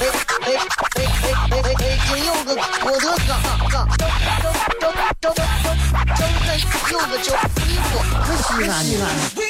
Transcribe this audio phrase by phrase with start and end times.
[0.00, 0.48] 哎哎
[0.96, 1.04] 哎
[1.50, 1.98] 哎哎！
[2.08, 3.36] 今有个我的哥
[3.68, 4.02] 哥，周
[4.80, 4.88] 周
[5.20, 5.38] 周周周
[6.90, 7.28] 有个周
[7.66, 7.88] 衣服，
[8.24, 9.04] 可西安西安。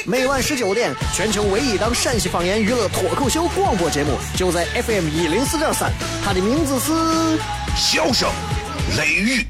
[0.05, 5.89] 每晚十九点，全球唯一档陕西方言娱乐脱口秀广播节目，就在 FM 一零四点三。
[6.25, 6.91] 它的名字是
[7.77, 8.29] 《笑声
[8.97, 9.47] 雷雨》。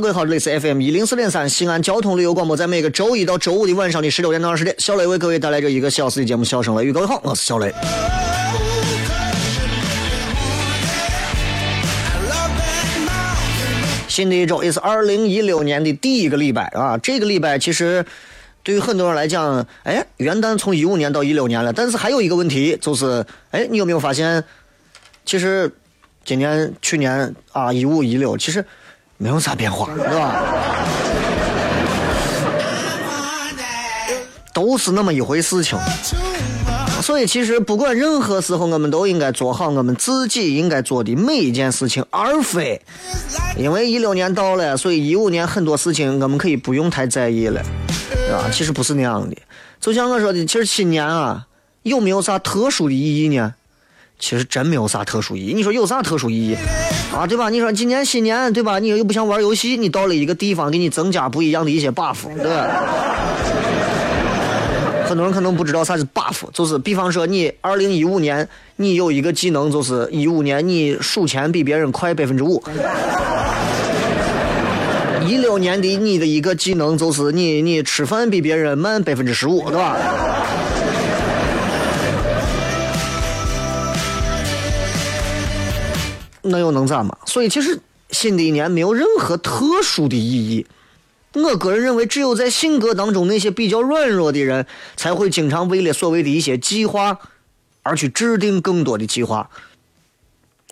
[0.00, 6.90] 各位好，这里是 FM 一零四点三西安交通旅游广播，在每个周一到周五的晚上的十六点到二十点，小雷为各位带来这一个小时的节目《笑声雷雨》。
[6.94, 7.74] 各位好，我是小雷。
[14.06, 16.96] 新的一周也是二零一六年的第一个礼拜啊！
[16.98, 18.06] 这个礼拜其实
[18.62, 24.44] 对于很多人来讲，哎，元旦从一五年到一六年了，但是还有一个问题就是，哎，你有没有发现，
[25.24, 25.68] 其实
[26.24, 28.64] 今年、去年啊，一五一六，其实。
[29.18, 30.44] 没有啥变化，是吧？
[34.54, 35.76] 都是那么一回事情。
[37.02, 42.80] 所以，其实不管任何时候，我们都应该做好我们自己应该做的每一件事情，而非
[43.56, 47.60] 因为一六年到了，所以一五年很多事情我们可以不用太在意了，
[48.32, 49.36] 啊，其实不是那样的。
[49.80, 51.46] 就像我说的，其实新年啊，
[51.82, 53.54] 有没有啥特殊的意义呢？
[54.18, 55.52] 其实真没有啥特殊意义。
[55.54, 56.56] 你说有啥特殊意义
[57.14, 57.26] 啊？
[57.26, 57.48] 对吧？
[57.48, 58.78] 你说今年新年对吧？
[58.78, 62.66] 你又不想玩游戏，你到了一个地方给你增加不一样的一些 buff，对吧？
[65.06, 68.46] 很多人可能不知道啥是 buff，就是比方说你二零一五年
[68.76, 72.62] 你有一个技能，就是一五年你数钱比别人快百分之五。
[75.26, 79.96] 一六年的你的一个技能就是你你吃饭比别人慢百分之十五，对吧？
[86.42, 87.16] 那又能咋嘛？
[87.26, 90.66] 所以其实新的一年没有任何特殊的意义。
[91.34, 94.66] 我个人认为，只有在性格当中那些比较软弱的人，
[94.96, 97.18] 才会经常为了所谓的一些计划
[97.82, 99.50] 而去制定更多的计划。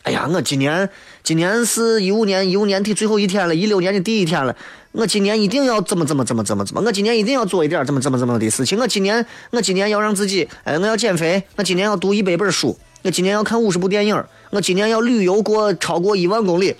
[0.03, 0.88] 哎呀，我今年
[1.22, 4.56] 今年是一五年一五年的最后一天了，一六年的第一天了。
[4.93, 6.81] 我今年一定要怎么怎么怎么怎么怎么？
[6.81, 8.78] 我今年一定要做一点怎么怎么怎么的事情。
[8.78, 11.43] 我今年我今年要让自己，哎，我要减肥。
[11.56, 12.78] 我今年要读一百本书。
[13.06, 16.75] 我今年要看五十部电影，我今年要旅游过超过一万公里。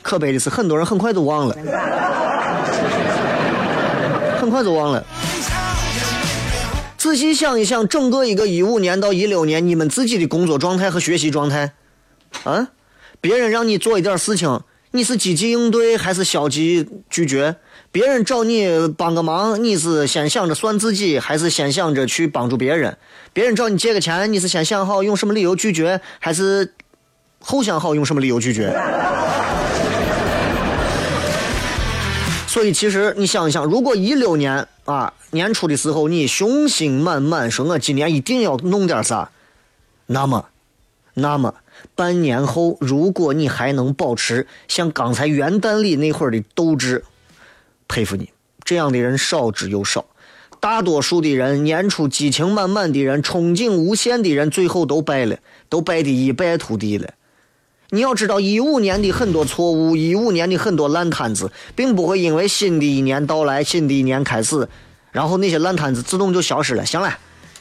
[0.00, 1.54] 可悲的是，很多人很快就忘了，
[4.40, 5.04] 很快就忘了。
[6.96, 11.74] 仔细想一想，整个一个一五年到一六年，你们自己的工作状态和学习状态，
[12.44, 12.68] 啊，
[13.20, 14.62] 别人让你做一点事情，
[14.92, 17.56] 你是积极应对还是消极拒绝？
[17.92, 22.96] 别人找你帮个忙，你是先想着算自己，还是先想着去帮助别人？
[23.32, 26.72] 别人找你借个钱，你是先想好用什么理由拒绝，还是
[27.40, 28.72] 后想好用什么理由拒绝？
[32.46, 39.32] 所以，其实你想一想，如果一六年啊年初的时候你雄心满满，说我今年一定要弄点啥，
[40.06, 40.46] 那么，
[41.14, 41.54] 那么
[41.96, 47.02] 半年后，如果你还能保持像刚才元旦里那会儿的斗志。
[47.90, 48.30] 佩服你，
[48.64, 50.04] 这样的人少之又少。
[50.60, 55.36] 大多数的人，年初激情满满的人，憧憬无限的人，最后都败了，
[55.68, 57.08] 都败得一败涂地了。
[57.88, 64.68] 你要知道，一五年的很多错误，一五年的很多烂摊子，并不会因为新的一年到来，新的一年开始，
[65.10, 66.86] 然后那些烂摊子自动就消失了。
[66.86, 67.18] 行了，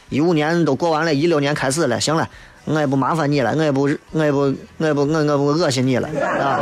[0.09, 1.99] 一五年都过完了，一六年开始了。
[1.99, 2.29] 行了，
[2.65, 6.59] 我也不麻烦你了，我也不，我也不，我也不，我我不恶心你了啊。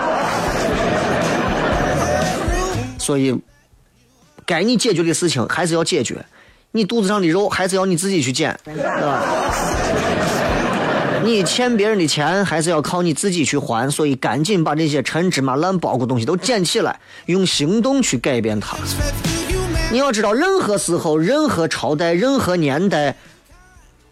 [3.00, 3.36] 所以。
[4.47, 6.25] 该你解决的事情还是要解决，
[6.71, 9.21] 你肚子上的肉还是要你自己去捡，对吧？
[11.25, 18.77] 你欠别人的钱还是要靠你自己去还，所以赶紧把这些陈芝麻烂包谷东西都捡起来，用行动去改变它。
[19.91, 23.17] 你要知道，任何时候、任何朝代、任何年代，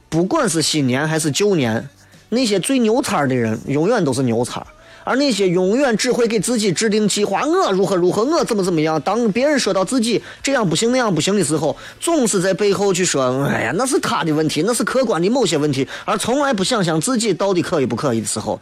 [0.09, 1.87] 不管是新年还是旧年，
[2.27, 4.65] 那些最牛叉的人永远都是牛叉，
[5.05, 8.99] 而那些永远只会给自己制定计划，我如何如何，我怎么怎么样。
[9.01, 18.59] 当别人说到自己这样不行那样不行的时候，总是在背后去说：“哎呀，那是他的问题，那是客观的某些问题。”而从来不想想自己到底可以不可以的时候，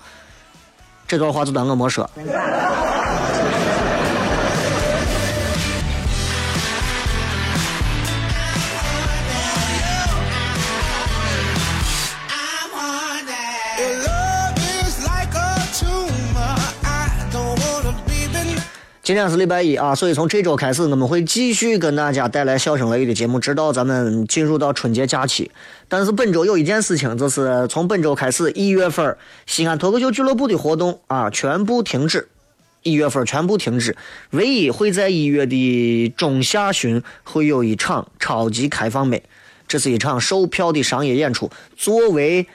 [1.07, 2.09] 这段话就当我没说。
[19.03, 25.51] 今天是礼拜一啊，所以从这周开始，我们会继续跟大家带来笑声雷雨的节目，直到咱们进入到春节假期。
[25.89, 32.29] 但是本周有一件事情，就是从本周开始，一月份西安脱口秀俱乐部的活动啊，全部停止。
[32.83, 33.97] 一月份全部停止，
[34.29, 39.21] 唯一会在一月的中下旬会有一场超级开放麦，
[39.67, 42.47] 这是一场售票的商业演出，作为。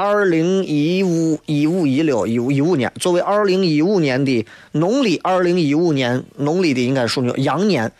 [0.00, 7.90] 二零一五一五一六一五一五年，作为二零一五年的农历二零一五年农历的应该属于羊年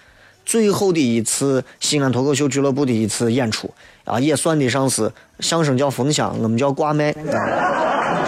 [0.47, 3.69] 最后的一次西安脱口秀俱乐部的一次演出
[4.05, 5.11] 啊，也算得上是
[5.41, 7.11] 相声叫封箱，我们叫挂麦。
[7.11, 8.23] 啊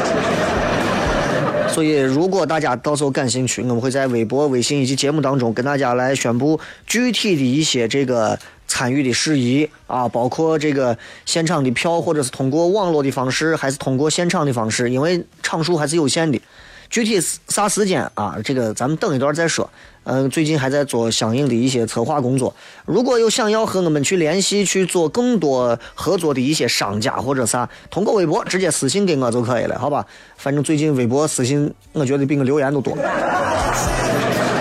[1.70, 6.58] 所以，如果大家到时候感兴趣，我们会在微博、微信以及节目当中跟大家来宣布
[6.88, 8.36] 具体的一些这个。
[8.70, 10.96] 参与的事宜啊，包括这个
[11.26, 16.40] 现场的票，或者是通过网络的方式，还是通过现场的方式，因为场数还是有限的。
[16.88, 18.36] 具体啥时间啊？
[18.44, 19.68] 这个咱们等一段再说。
[20.04, 22.54] 嗯，最近还在做相应的一些策划工作。
[22.86, 30.06] 如果有想要和我们去联系、去做更多合作的一些商家或者啥，通过微博直接私信给我就可以了，好吧？
[30.36, 32.96] 反正最近微博私信，我觉得比我留言都多。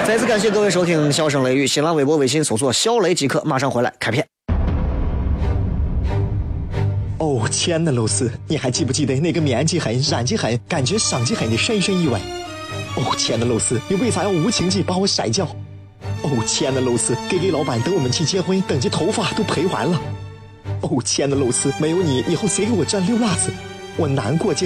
[0.09, 3.44] 再次感谢各位收听《笑声雷雨》，新浪微博、微信搜索“肖雷”即可。
[3.44, 4.25] 马上回来开片。
[7.19, 12.19] 哦，亲爱的露丝，你还记不记得那个面积狠、染剂狠、感觉伤及狠的深深意外？
[12.95, 15.45] 哦，亲爱的露丝，你为啥要无情地把我甩掉？
[16.23, 20.01] 哦，亲爱的露丝，G G 老板等我们去结婚，等这头发都赔完了。
[20.81, 23.51] 哦，亲爱的露丝，没有你，以后谁给我赚溜辣子？
[23.95, 24.65] 我难过极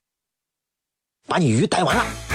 [1.27, 2.30] 把你鱼逮完了。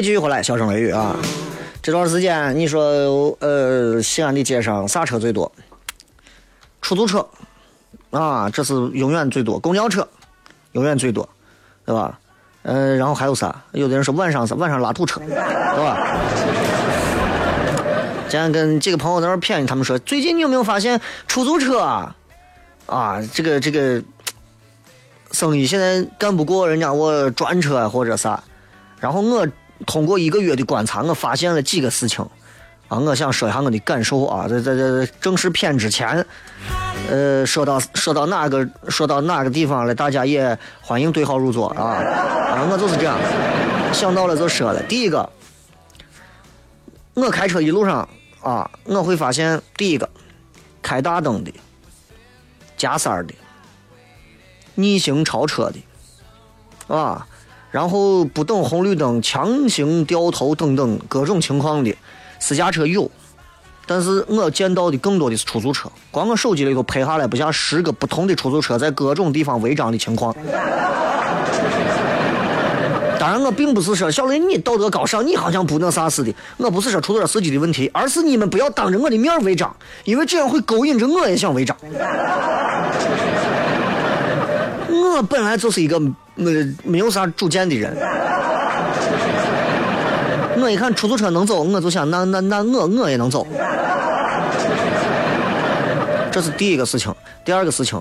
[0.00, 1.14] 位继续回来，小声雷雨啊！
[1.82, 5.52] 这段时间你说，呃，西安的街上啥车最多？
[6.80, 7.26] 出租车
[8.10, 10.08] 啊，这是永远最多；公交车
[10.72, 11.28] 永远最多，
[11.84, 12.18] 对吧？
[12.62, 13.54] 嗯，然后还有啥？
[13.72, 15.98] 有的人说晚上是晚上拉土车，对吧？
[18.30, 22.16] 今天跟几个朋友在那谝，他们说最近你有没有发现出租车啊？
[22.86, 24.02] 啊，这个这个
[25.32, 28.42] 生意现在干不过人家我专车或者啥，
[28.98, 29.46] 然后我。
[29.86, 32.24] 通过一个月的观察，我发现了几个事情，
[32.88, 36.24] 啊，我想说一下我的感受啊，在在在正式片之前，
[37.08, 41.96] 呃，说到说到哪个说到哪个地方了，大家也欢迎对号入座啊，
[42.52, 43.18] 啊，我就是这样，
[43.92, 44.82] 想到了就说了。
[44.82, 45.28] 第一个，
[47.14, 48.06] 我开车一路上
[48.42, 50.08] 啊，我会发现第一个，
[50.82, 51.52] 开大灯的，
[52.76, 53.34] 加塞儿的，
[54.74, 57.26] 逆行超车的，啊。
[57.70, 61.94] 然后不等红绿灯强行掉头等等各种情况的
[62.38, 63.10] 私家车有，
[63.86, 65.88] 但是我见到的更多的是出租车。
[66.10, 70.34] 光我手机里头拍下来不下十个不同的出租车在各种地方违章的情况。
[73.18, 76.34] 当然，我并不是说小雷你道德高尚，你好像不那啥似的。
[76.56, 81.76] 我不是说出租车司机的问题，而是你们不要当着我的面违章，因为这样会勾引着我也想违章。
[84.88, 86.00] 我本来就是一个
[86.40, 87.96] 没没有啥主见的人。
[90.62, 93.46] 我一看出租车能走，我就想那那那我我也能走。
[96.30, 98.00] 这是第一个事情，第二个事情，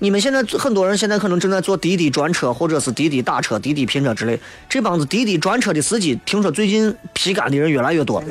[0.00, 4.38] 你们现在很多人现在可能正在坐滴滴专车或者是滴滴打车、滴滴拼车之类，
[4.68, 8.22] 这帮子滴滴专车的司机，听说最近皮干的人越来越多。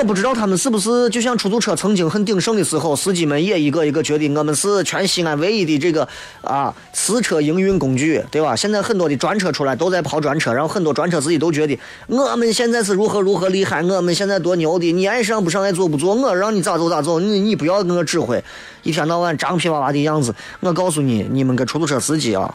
[0.00, 6.08] 我不知道他们是不是就像出租车曾经很鼎盛的时候，司机们也一个一个觉得我们是全西安唯一的这个
[6.40, 8.56] 啊私车营运工具，对吧？
[8.56, 18.42] 现在很多的专车出来都在跑专车，然后很多专车司机都觉得我们现在是如何如何厉害，我们现在多牛的，你爱上不上爱做不做，我让你咋走咋走，你你不要给我指挥，
[18.82, 20.34] 一天到晚张皮娃娃的样子。
[20.60, 22.54] 我告诉你，你们跟出租车司机啊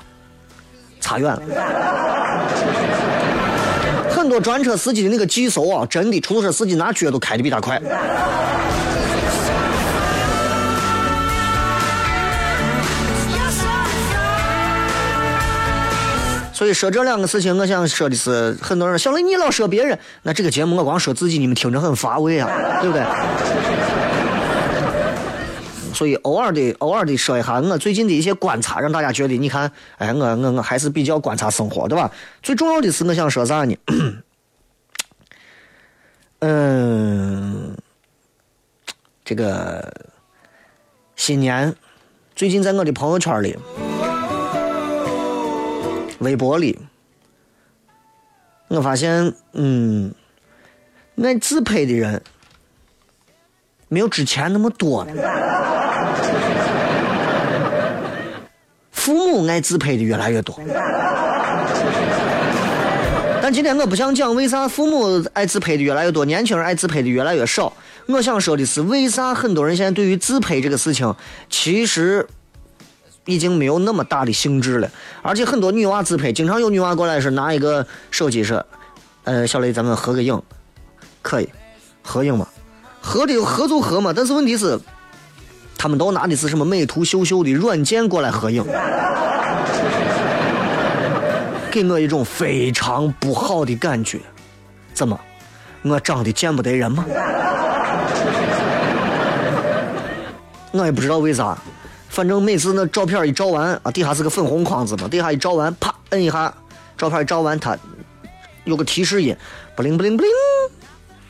[1.00, 1.42] 差远了。
[4.25, 7.79] 很多专车司机的那个技术啊，真的，出租车司机拿脚都开的比他快。
[16.51, 22.50] 所以说这两个事情，我想说的是，很多人小雷你老说别人，那这个节目我光说自己，你们听着很乏味啊，
[22.82, 23.05] 对不对？
[25.96, 32.12] 所以偶尔的偶尔的说一下我最近的一些观察，让大家觉得你看，哎，我我我还是比较观察生活，对吧？
[32.44, 33.75] 最重要的是我想说啥呢？
[36.40, 37.75] 嗯，
[39.24, 39.92] 这个
[41.16, 41.74] 新年
[42.36, 43.58] 最近在我的朋友圈里、
[46.20, 46.78] 微博里，
[48.68, 50.14] 我发现，嗯，
[51.24, 52.22] 爱自拍的人
[53.88, 55.85] 没有之前那么多了。
[58.91, 60.60] 父母爱自拍的越来越多，
[63.39, 67.72] 但今天我不想讲为啥父母爱自拍的越来越多，年轻人爱自拍的越来越少。
[68.07, 71.13] 我想说的是，为啥很多人现在对于自拍这个事情，
[71.51, 72.27] 其实
[73.25, 74.89] 已经没有那么大的兴致了。
[75.22, 78.65] 而且很多女娃自拍，经常有女娃过来是拿一个手机说
[79.25, 80.41] ：“呃，小雷，咱们合个影，
[81.22, 81.48] 可以
[82.01, 82.48] 合影吗？
[83.01, 84.79] 合的合就合嘛。”但是问题是。
[85.77, 88.65] 他们都拿的是什么美图秀秀的软件过来合影，
[91.72, 94.20] 给我一种非常不好的感觉。
[94.94, 95.20] 怎么，
[95.84, 97.05] 我长得见不得人吗？
[100.72, 101.58] 我也不知道为啥，
[102.10, 106.53] 反正每次那照片一照完啊，底下是个粉红框子嘛，底下一照完，啪摁一下，
[106.98, 107.77] 照片一照完，它
[108.63, 109.36] 有个提示音，
[109.75, 110.32] 不灵不灵不灵，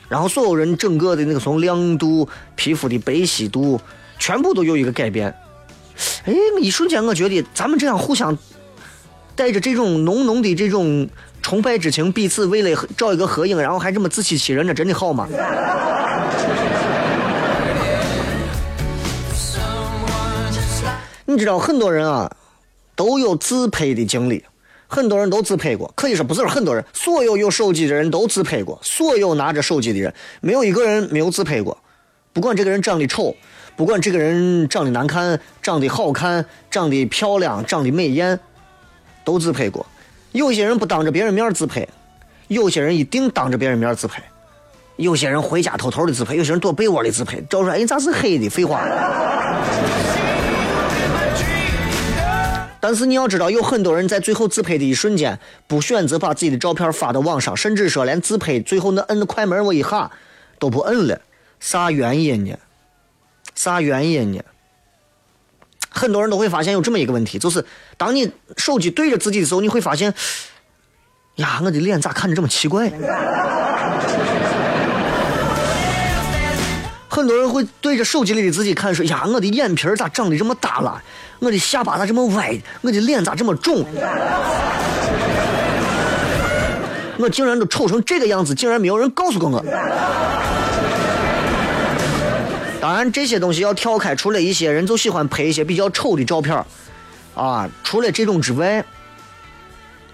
[0.08, 3.80] 然后所有人整个的那个从亮度、皮肤的白皙度。
[4.18, 5.34] 全部都有一个改变，
[6.24, 8.36] 哎，一瞬间我觉得咱们这样互相
[9.34, 11.08] 带着这种浓浓的这种
[11.42, 15.28] 崇拜之情，彼此为了找一个合影，然后还这么自欺欺人，这真的好吗？
[21.28, 22.34] 你知道很多人啊
[22.94, 24.42] 都有自拍的经历，
[24.86, 31.76] 很多人都自拍过，可以说不是很多人，所有有手机的人都自拍过，所有拿着手机的人没有一个人没有自拍过，
[32.32, 33.36] 不管这个人长得丑。
[33.76, 38.40] 不管这个人长得难看、长得好看、长得漂亮、长得美艳，
[39.22, 39.84] 都自拍过。
[40.32, 41.86] 有些人不当着别人面自拍，
[42.48, 44.22] 有些人一定当着别人面自拍。
[44.96, 47.38] 有些人回家偷偷的自拍，有些人躲被窝里自拍。
[47.50, 48.48] 照出来，哎，咋是黑的？
[48.48, 48.80] 废话。
[52.80, 60.10] 但是你要知道，有很多人在最后自拍的一瞬间，不选择把自己的照片发到网上，甚至说连自拍最后那摁快门我一下
[60.58, 61.20] 都不摁了，
[61.60, 62.56] 啥原因呢？
[63.56, 64.40] 啥原因呢？
[65.90, 67.64] 很多人都会发现有这么一个问题，就是
[67.96, 70.12] 当你手机对着自己的时候，你会发现，
[71.36, 72.92] 呀，我的脸咋看着这么奇怪？
[77.08, 81.02] 很多人会对着手机里的自己看，说呀，我的眼皮咋长得这么大了？
[81.38, 82.60] 我的下巴咋这么歪？
[82.82, 83.82] 我的脸咋这么肿？
[87.18, 89.64] 我竟然都丑成这个样子，竟然没有人告诉过我。
[92.80, 96.64] 当然，这些东西要跳开，除了一些人就喜欢拍一些比较丑的照片
[97.34, 98.84] 啊，除了这种之外，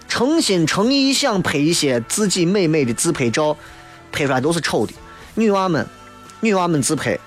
[0.07, 3.55] 诚心诚意想拍一些自己美美的自拍照，
[4.11, 4.93] 拍出来都是丑的。
[5.35, 5.85] 女娃们，
[6.39, 7.17] 女娃们自拍，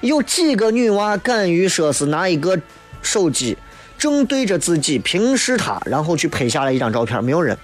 [0.00, 2.58] 有几个女娃敢于说是拿一个
[3.02, 3.56] 手机
[3.98, 7.22] 正对着自己平视她，然后去拍下来一张照片？
[7.22, 7.56] 没有人，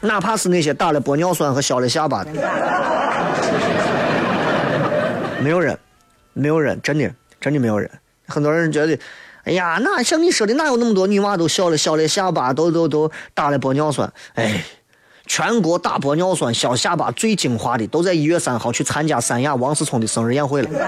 [0.00, 2.30] 哪怕是那些打了玻尿酸和削了下巴的，
[5.42, 5.78] 没有人。
[6.32, 7.10] 没有人，真的，
[7.40, 7.90] 真的没有人。
[8.26, 8.98] 很多人觉得，
[9.44, 14.12] 哎呀，那像你说的，哪有那么多女娃都笑了笑了下巴，都都都打了玻尿酸？
[14.34, 14.64] 哎，
[15.26, 20.68] 全国打玻尿酸、削下巴最精华的，都在一月三号去参加三亚王思聪的生日宴会了。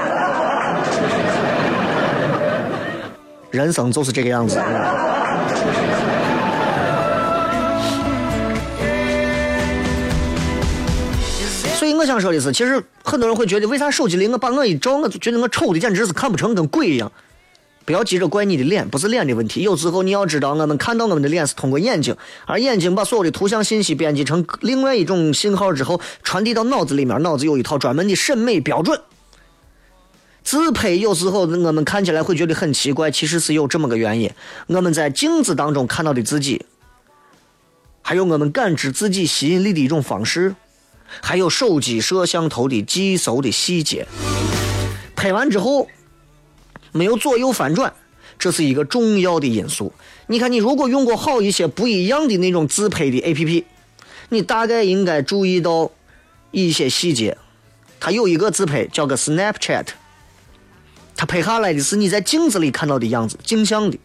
[3.50, 4.58] 人生就是这个样子。
[12.02, 17.12] 我想说的是，其实很多人会觉得，为啥手机里我把我一照，我就觉得我丑的简直是看不成，跟鬼一样。
[17.84, 19.62] 不要急着怪你的脸，不是脸的问题。
[19.62, 29.00] 有时候你要知道，我们看到我们的脸是通过眼睛，而眼睛把所有的图像信息编辑成另外一种信号之后，传递到脑子里面，脑子有一套专门的审美标准。
[30.42, 34.32] 自拍有时候我们看起来会觉得很奇怪，其实是有这么个原因：
[34.66, 36.66] 我们在镜子当中看到的自己，
[38.02, 40.56] 还有我们感知自己吸引力的一种方式。
[41.20, 44.06] 还有手机摄像头的计搜的细节，
[45.14, 45.88] 拍完之后
[46.92, 47.92] 没有左右翻转，
[48.38, 49.92] 这是一个重要的因素。
[50.28, 53.64] 你看，你如果用过好一些不一样的那种自拍的 APP，
[54.30, 55.90] 你大概应该注意到
[56.50, 57.36] 一些细节。
[58.00, 59.88] 它有一个自拍叫个 Snapchat，
[61.16, 63.98] 它拍下来的是你在镜子里看到的样子，镜像的。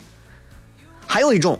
[1.06, 1.60] 还有一种。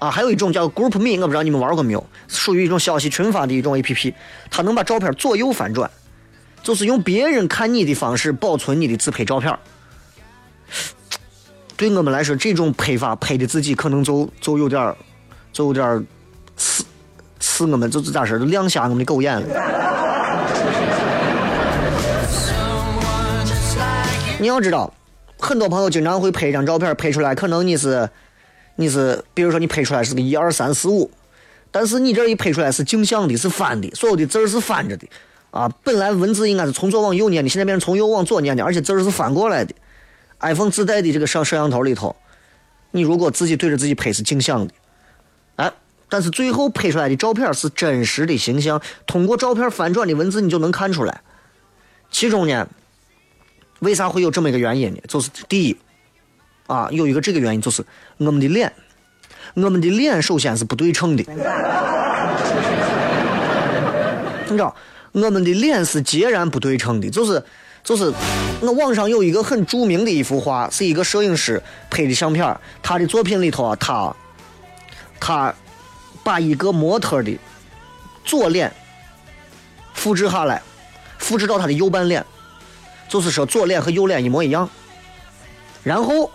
[0.00, 4.14] 啊，还有一种叫 Group Me，我不知道你们玩过没有，属于一种消息群发的一种 A P P，
[4.50, 5.90] 它能把照片左右翻转，
[6.62, 9.54] 就是用别人看你的方式保存你的自拍照片。
[11.76, 14.96] 对我们来说，这种拍法拍的自己可能就就有点
[15.52, 16.06] 就有点
[16.56, 16.82] 刺
[17.38, 19.46] 刺我们，就是咋说，亮瞎我们的狗眼了。
[24.38, 24.90] 你要知道，
[25.38, 28.08] 很多朋友经常会拍一张照片，拍出来可能你是。
[28.76, 31.10] 你是，比如说你拍出来是个一二三四五，
[31.70, 35.06] 但是你这一拍出来是镜像的，是翻的，所有的字儿是翻着的，
[35.50, 39.74] 啊，本来文字应该是从左往右念的，现在变成从右往左念的，而且字儿是翻过来的。
[40.40, 42.16] iPhone 自带的这个摄摄像头里头，
[42.92, 44.72] 你如果自己对着自己拍是镜像的，
[45.56, 45.70] 哎，
[46.08, 51.20] 但是最后拍出来的照片是真实的形象，通过照片翻转的文字你就能看出来。
[52.10, 52.66] 其中呢，
[53.80, 55.00] 为啥会有这么一个原因呢？
[55.06, 55.76] 就是第一。
[56.70, 57.84] 啊，有一个这个原因，就是
[58.18, 58.72] 我们的脸，
[59.54, 61.24] 我们的脸首先是不对称的，
[64.46, 64.72] 你知道，
[65.10, 67.42] 我们的脸是截然不对称的，就是
[67.82, 68.14] 就是，
[68.60, 74.14] 我网上有一个很著名的一幅画，是一个摄影师拍的相片，他的作品里头啊，他
[75.18, 75.52] 他
[76.22, 77.36] 把一个模特的
[78.24, 78.72] 左脸
[79.92, 80.62] 复制下来，
[81.18, 82.24] 复制到他的右半脸，
[83.08, 84.70] 就是说左脸和右脸一模一样，
[85.82, 86.30] 然后。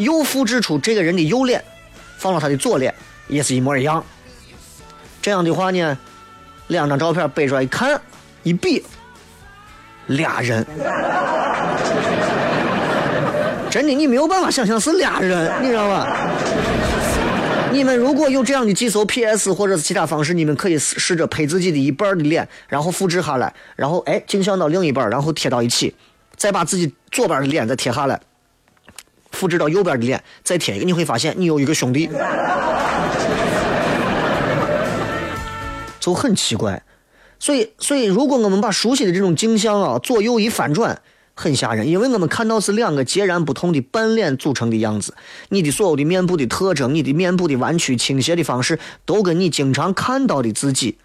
[0.00, 1.62] 又复制出这个人的右脸，
[2.16, 2.94] 放到他的左脸，
[3.28, 4.02] 也是一模一样。
[5.20, 5.98] 这样的话呢，
[6.68, 8.00] 两张照片背出来一看，
[8.42, 8.82] 一比，
[10.06, 10.66] 俩人。
[13.70, 16.16] 真的，你没有办法想象是俩人，你知道吧？
[17.70, 25.94] 你们如果有这样的技术 PS 或者是其他方式，你们可以试着拍自己的一半的脸，然后复制下来，然后哎镜像到另一半，然后贴到一起，
[26.36, 28.18] 再把自己左边的脸再贴下来。
[29.40, 32.10] 复制到右边的脸，再贴一个，你会发现你有一个兄弟，
[35.98, 36.82] 就很奇怪。
[37.38, 41.00] 所以，所以如果我们把熟悉的这种镜像啊左右一翻转，
[41.34, 45.14] 很吓人，因为我们看到是两个截然不同的半脸组成的样子。
[45.48, 50.98] 你的所有的面部的特征，你的面部的弯曲倾斜的方式，都跟你经常看到的自己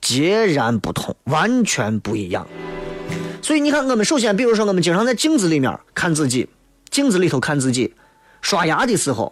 [0.00, 2.46] 截然不同，完全不一样。
[3.42, 6.48] 所以你看，我们首先，比如说，我们经常在镜子里面看自己。
[6.96, 7.92] 镜子里头看自己，
[8.40, 9.30] 刷牙的时候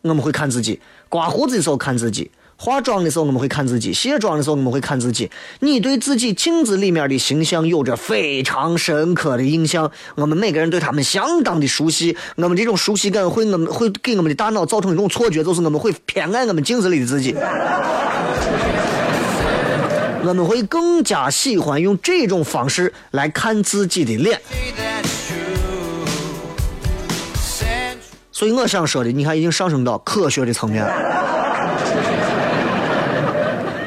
[0.00, 5.30] 我们会看自己，刮胡子的时候看自己，化妆的时候我们会看自己，卸妆的时候我们会看自己。
[5.60, 12.16] 你对自己镜子里面的形象有着非常深刻的印象，我们每个人对他们相当的熟悉。
[12.36, 17.34] 我们这种熟悉感会我们会给我们的大脑造成一种错觉，就是我们会偏爱我们镜子里的自己，
[20.22, 24.40] 我们会更加喜欢用这种方式来看自己的脸。
[28.34, 30.84] 所以我想说的，你看已经上升到科学的层面。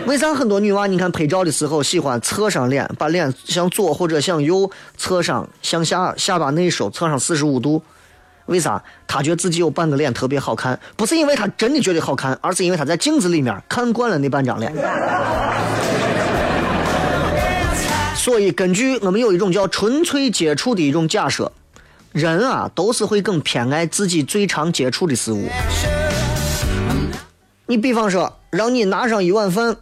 [0.05, 7.83] 为啥很多女娃你看拍照的时候喜欢侧上脸，把脸向左或者向右侧上，向下下巴内收，侧上四十五度？
[8.45, 8.81] 为啥？
[9.05, 14.73] 她觉得自己有半个脸特别好看，不是因为她真的觉得好看，而是因为她在镜子里面看惯了那半张脸。
[18.15, 21.51] 所以根据我们有一种叫纯粹接触的一种假设。
[22.17, 25.47] 人啊，都是会更偏爱自己最常接触的事物。
[27.67, 29.77] 你比方说，让你拿上一碗饭，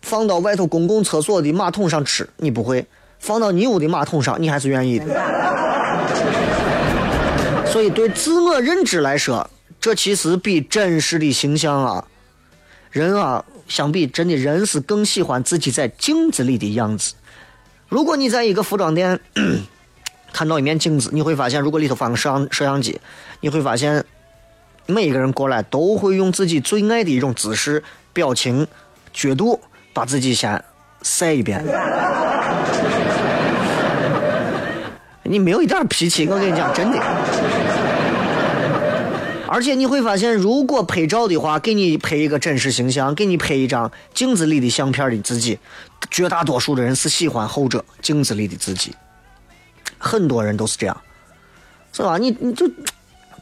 [0.00, 2.86] 放到外头公共厕所的马桶上吃，你不会；
[3.18, 5.04] 放到你屋的马桶上，你还是愿意的。
[7.66, 12.06] 所以，对自我认知来说，这其实比真实的形象啊，
[12.90, 17.12] 人啊，相比真的人是更喜欢自己在镜子里的样子。
[17.90, 19.20] 如果你在一个服装店。
[20.32, 23.00] 看到一面镜子，你会发现，如果里头放个摄像摄像机，
[23.40, 24.04] 你会发现，
[24.86, 28.66] 每一个人过来都会用自己最爱的一种姿势、表情、
[29.12, 29.60] 角度，
[29.92, 30.64] 把自己先
[31.02, 31.64] 晒一遍。
[35.24, 36.98] 你没有一点脾气，我跟你讲，真的。
[39.48, 45.58] 而且你会发现，如果拍照的话，给你拍一个真实形象，给你拍一张镜子里的相片的自己，
[46.10, 48.94] 绝大多数的人是喜欢后者，镜子里的自己。
[50.04, 51.00] 很多人都是这样，
[51.92, 52.18] 是吧？
[52.18, 52.66] 你你就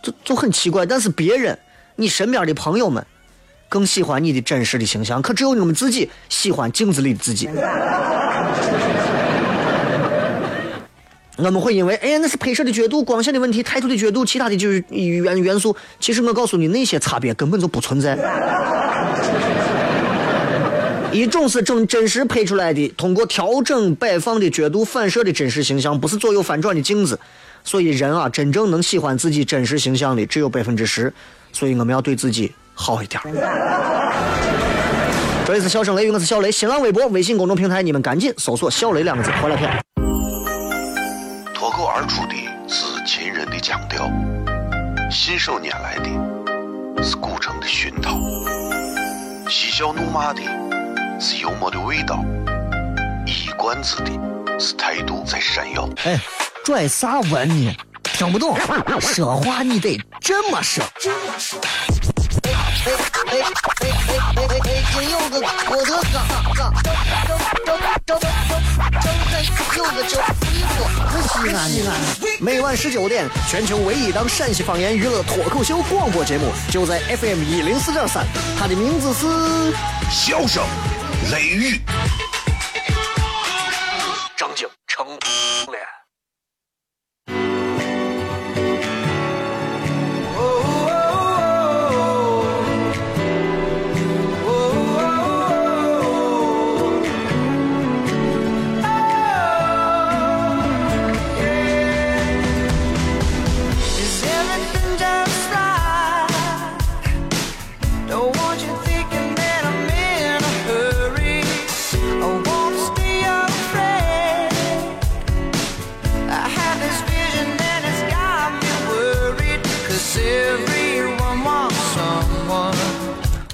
[0.03, 0.85] 就就很奇怪。
[0.85, 1.59] 但是别人，
[1.96, 3.05] 你身边的朋友们，
[3.68, 7.49] 更喜欢你的真实的形象，可只有你们自己喜欢镜子里的自己。
[11.38, 15.75] 我们会因为，哎呀，那是拍摄的角度、光线的问题、态度的角度，其他的就是元元素。
[15.99, 18.14] 其实我告诉你，那些差别根本就不存在。
[21.12, 27.18] 一种是真真实拍出来的，通过调整摆放的角度反射的真实形象，不是左右翻转的镜子。
[27.64, 31.12] 所以人啊，真正能喜欢自己真实形象的只有百分之十。
[31.53, 33.20] 所以我们要对自己好一点。
[35.44, 36.53] 这里是笑声雷雨，我是小雷。
[36.53, 39.68] 新浪微博、微信公众平台，你们赶紧搜索“小雷”两个字，回来片。
[41.53, 42.35] 脱口而出的
[42.68, 44.09] 是秦人的腔调，
[45.11, 48.16] 信手拈来的是古城的熏陶，
[49.49, 50.40] 嬉笑怒骂的。
[51.22, 52.24] 是幽默的味道，
[53.26, 54.11] 一罐子的
[54.59, 55.87] 是态度在闪耀。
[56.04, 56.18] 哎，
[56.64, 57.76] 拽啥文呢？
[58.04, 58.56] 听不懂，
[59.02, 60.83] 说话你得这么说。
[60.83, 62.56] 哎哎
[62.87, 62.92] 哎
[63.26, 63.42] 哎哎
[64.64, 64.83] 哎！
[64.92, 66.24] 听柚子郭德纲，
[66.56, 66.83] 张张
[67.66, 68.20] 张张张张张
[69.76, 70.18] 柚子酒，
[71.28, 71.90] 西安西安。
[72.40, 78.24] 每晚十九点，全球唯一档陕西方言娱乐脱口秀广播节目，就在 FM 一零四点三，
[78.59, 79.26] 它的名字是
[80.11, 80.64] 《笑声
[81.28, 81.76] 雷玉》。
[84.37, 85.99] 张景成脸。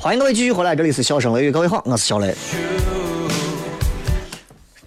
[0.07, 2.33] 欢迎各位继续回来，这里是笑声雷雨，各位好，我是小雷。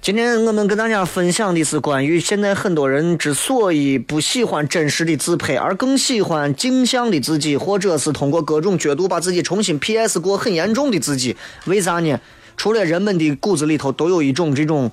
[0.02, 12.18] 今天我们跟大家分享的是关于现在很多人之所以不喜欢真实的自拍，而更喜欢镜像的自己，或者是通过各种角度把自己重新 PS 过很严重的自己，为啥呢？
[12.56, 14.90] 除了人们的骨子里头都有一种这种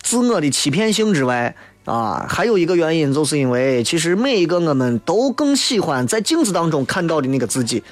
[0.00, 7.84] 自我的欺骗性之外，啊，还有一个原因，就是因为其实每一个我们都更喜欢在镜子当中看到的那个自己。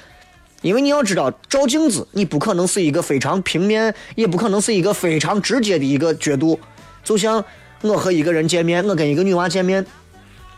[0.61, 6.59] 因为你要知道，照镜子，你不可能是一个非常平面，也不可能是一个非常直接的一个角度。
[7.03, 7.43] 就像
[7.81, 9.85] 我和一个人见面，我跟一个女娃见面，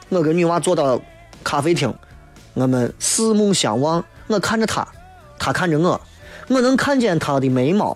[0.09, 0.99] 我跟女娃坐到
[1.43, 1.93] 咖啡厅，
[2.55, 4.87] 我们四目相望，我看着她，
[5.37, 6.01] 她看着我，
[6.47, 7.95] 我能看见她的眉毛，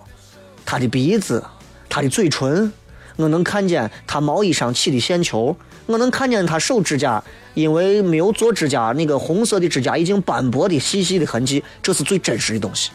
[0.64, 1.42] 她的鼻子，
[1.88, 2.72] 她的嘴唇，
[3.16, 7.24] 我能看见她毛衣上起的线球，我能看见她手指甲。
[7.56, 12.90] 因为没有做指甲，那个红色的指甲已经斑驳的细细的痕迹，这是最真实的东西。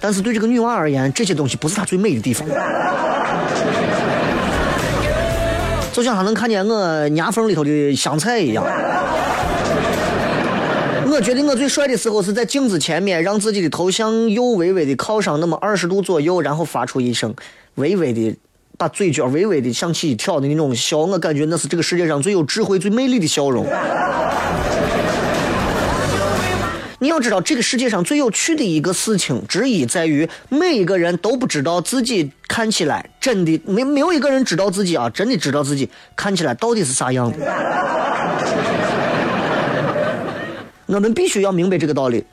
[0.00, 2.48] 但是对这个女娃而言，这些东西不是她最美的地方。
[5.92, 8.64] 就像她能看见我牙缝里头的香菜一样。
[11.10, 17.34] 我觉得我最帅的时候是在镜子前面，让自己的头向右微微的靠上那么二十度左右，然后发出一声
[17.74, 18.34] 微微的。
[18.78, 23.66] 把嘴角微微的向起一挑的那种笑，我感觉那是这个世界上最有智慧、最美丽的笑容。
[27.00, 37.36] 你要知道，这个世界上最有趣的一个事情之一，在于每一个人都不知道自己看起来真的没没有一个人知道自己啊，真的知道自己看起来到底是啥样的。
[40.86, 42.24] 我们必须要明白这个道理。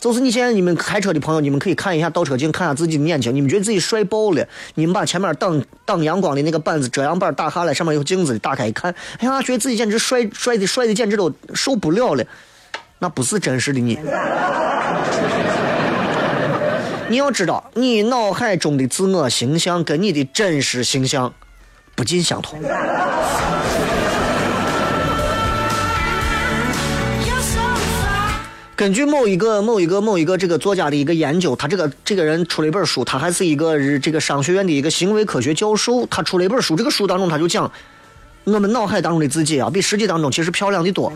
[0.00, 4.42] 就是你现在你们开车的朋友，你们可以看一下倒车镜，看下自己的眼睛，你们觉得自己帅爆了。
[4.76, 12.24] 你们把前面挡挡阳光的那个板子遮阳板打下来，上面有镜子的，打开一看，哎呀，觉得自己简直帅帅的帅的简直都受不了了。
[12.98, 13.98] 那不是真实的你。
[17.08, 21.30] 你要知道，你脑海中的自我形象跟你的真实形象
[21.94, 22.58] 不尽相同。
[28.80, 37.70] 根据某一个某一个某一个这个作家的一个研究，他这个这个人出了一本书，他还是一个这个商学院的一个行为科学教授，他出了一本书，这个书当中他就讲，
[38.44, 41.12] 我们脑海当中的自己啊，比实际当中其实漂亮的多。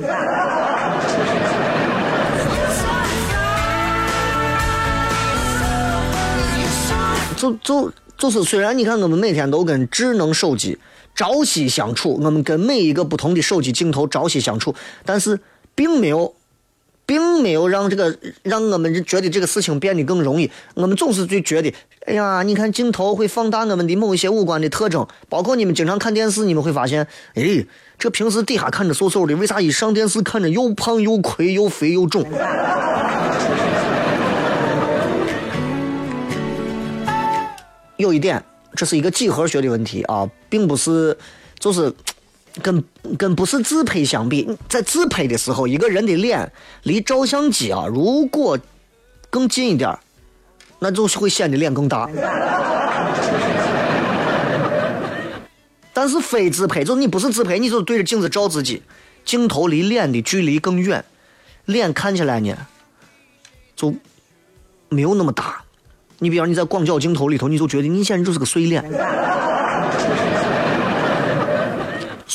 [7.35, 10.79] 就就就是，虽然你看我们每天都跟智能手机
[11.15, 14.75] 朝夕相处，我们跟每一个不同的手机镜头朝夕相处，
[15.07, 15.41] 但是
[15.75, 16.35] 并没有。
[17.07, 20.51] 并没有让这个让我们觉得这个事情变得更容易。
[20.75, 21.73] 我们总是就觉得，
[22.07, 27.67] 哎呀，你看镜头会放大我们的某一些五官的特征，包括你们经常看电视，你们会发现，哎，
[27.99, 32.25] 这平时底下看着瘦瘦的，为啥一上电视看着又胖又亏又肥又肿？
[37.97, 38.43] 有一点，
[38.75, 41.17] 这是一个几何学的问题啊，并不是，
[41.59, 41.93] 就是。
[42.63, 42.85] 跟
[43.19, 46.53] 跟不是自拍相比，在自拍的时候，一个人的脸
[46.85, 48.59] 离照相机啊，如果
[49.29, 49.99] 更近一点
[50.79, 52.09] 那就是会显得脸更大。
[55.93, 58.83] 但是非自拍，就是你不是自拍，你就对着镜子照自己，
[59.25, 61.05] 镜头离脸的距离更远，
[61.67, 62.57] 脸看起来呢
[63.77, 63.95] 就
[64.89, 65.63] 没有那么大。
[66.19, 68.83] 你比方你在广角镜头里头，你就觉得你现在就是个碎脸。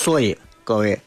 [0.01, 1.01] 所以，各位，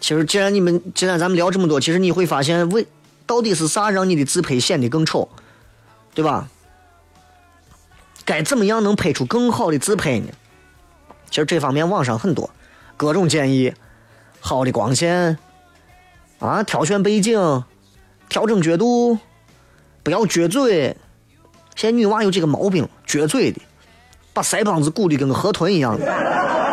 [0.00, 2.86] 其实既然你们既然咱们聊这么多，其实你会发现，为
[3.26, 5.28] 到底是啥让你的自拍显得更丑，
[6.14, 6.48] 对吧？
[8.24, 10.28] 该怎么样能拍出更好的自拍呢？
[11.28, 12.48] 其实这方面网上很多
[12.96, 13.74] 各种建议，
[14.38, 15.36] 好的光线
[16.38, 17.64] 啊，挑选背景，
[18.28, 19.18] 调整角度，
[20.04, 20.96] 不要撅嘴。
[21.74, 23.60] 现在女娃有这个毛病，撅嘴的，
[24.32, 26.67] 把腮帮子鼓的跟个河豚一样的。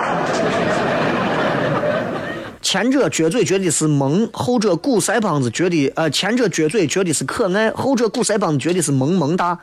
[2.66, 9.60] 前者撅嘴觉得是萌，后者鼓腮帮子觉得呃，前者撅嘴觉得是可爱，后者鼓腮帮子觉得是萌萌哒，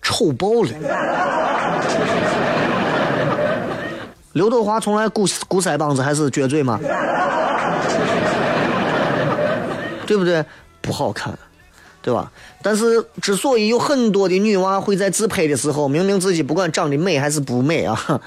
[0.00, 0.70] 丑爆了。
[4.34, 6.78] 刘德华从来鼓鼓腮帮子还是撅嘴吗？
[10.06, 10.44] 对不对？
[10.80, 11.36] 不好看，
[12.00, 12.30] 对吧？
[12.62, 18.20] 但是之所以有很多的女娃会在自拍的时候，明明自己不管长得美还是不美啊，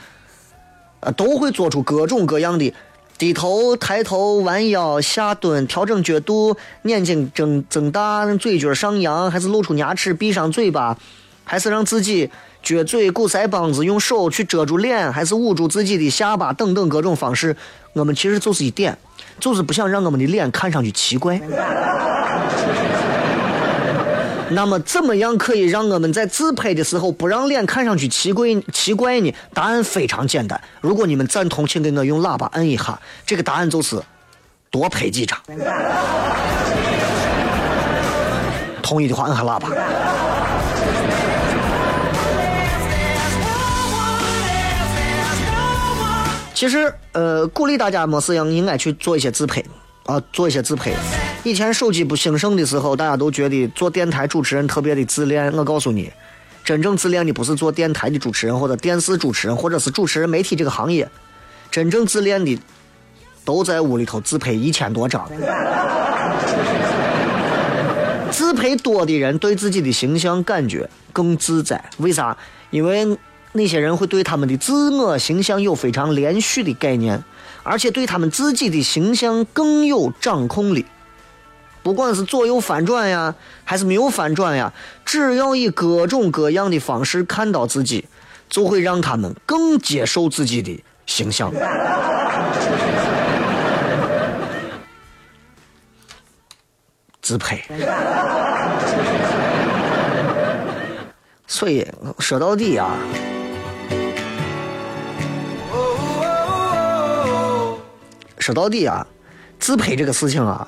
[0.99, 2.73] 啊，都会做出各种各样的。
[3.17, 10.97] 低头、抬头、弯腰、下蹲、调整角度，眼睛睁睁大，嘴角上扬，还是露出牙齿，闭上嘴巴，
[11.45, 12.30] 还是让自己
[12.62, 17.56] 撅嘴、鼓腮帮子，用手去遮住脸，还是捂住自己的下巴，等等各种方式，
[17.93, 18.97] 我们其实就是一点，
[19.39, 21.39] 就是不想让我们的脸看上去奇怪。
[24.51, 29.34] 那么，怎么样可以让我们在自拍的时候不让脸看上去奇怪奇怪呢？
[29.53, 30.60] 答案非常简单。
[30.81, 32.99] 如果你们赞同，请给我用喇叭摁一下。
[33.25, 33.99] 这个答案就是
[34.69, 35.38] 多拍几张。
[38.84, 39.69] 同意的话，摁下喇叭。
[46.53, 49.63] 其实，呃，鼓励大家没事样应该去做一些自拍。
[50.05, 50.91] 啊，做一些自拍。
[51.45, 55.53] 以前手机不兴盛的时候，大家都觉得做电台主持人特别的自恋。
[55.55, 56.12] 我告诉你，
[56.63, 61.08] 真正自恋的不是做电台的主持人或者电视主持人，或者是主持人媒体这个行业。
[61.69, 62.60] 真正自恋的，
[63.45, 65.29] 都在屋里头自拍一千多张。
[68.31, 71.79] 自拍多的人对自己的形象感觉更自在。
[71.97, 72.36] 为啥？
[72.71, 73.15] 因为
[73.51, 77.23] 那些人会对他们的自我形象有非常连续的概念。
[77.62, 80.86] 而且对他们自己的形象更有掌控力，
[81.86, 84.74] 不管是左右翻转呀，还是没有翻转呀，
[85.06, 88.08] 只要以各种各样的方式看到自己，
[88.50, 91.54] 就会让他们更接受自己的形象。
[97.21, 97.62] 自拍。
[101.45, 102.98] 所以说到底啊。
[108.39, 109.06] 说到底啊，
[109.60, 110.67] 自拍这个事情啊，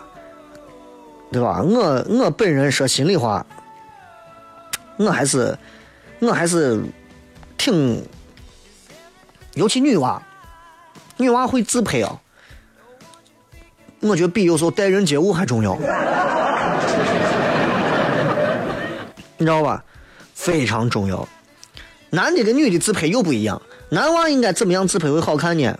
[1.32, 1.62] 对吧？
[1.62, 3.46] 我我本人说心里话，
[4.96, 5.58] 我还是
[6.20, 6.82] 我还是
[7.58, 8.02] 挺，
[9.54, 10.22] 尤其女娃，
[11.18, 12.20] 女娃会自拍啊，
[14.00, 15.76] 我觉得比有时候待人接物还重要，
[19.38, 19.84] 你知道吧？
[20.34, 21.28] 非常重要。
[22.10, 25.78] 男的跟女的自拍又不一样，男娃应该怎么样自拍会好看呢？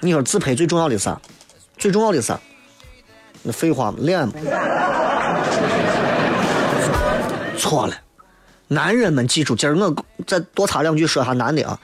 [0.00, 1.20] 你说自拍最重要的啥？
[1.76, 2.38] 最重要的啥？
[3.44, 4.34] 那废话嘛，脸嘛。
[7.56, 7.94] 错了，
[8.68, 9.94] 男人们记住，今儿我
[10.26, 11.78] 再多插两句说下男的啊。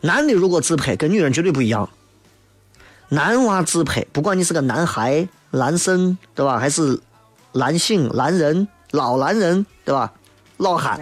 [0.00, 1.88] 男的如果自拍跟女人绝对不一样。
[3.10, 6.58] 男娃自拍，不管你是个男孩、男生，对吧？
[6.58, 6.98] 还是
[7.52, 10.12] 男性、男人、老男人，对吧？
[10.56, 10.98] 老汉。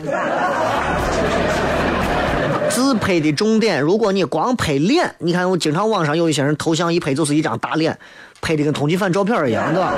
[2.72, 7.96] 自拍的重点，如果你光拍脸，你看我经常网上有一些人头像一拍就是一张大脸，
[8.40, 9.94] 拍的跟通缉犯照片一样，对吧？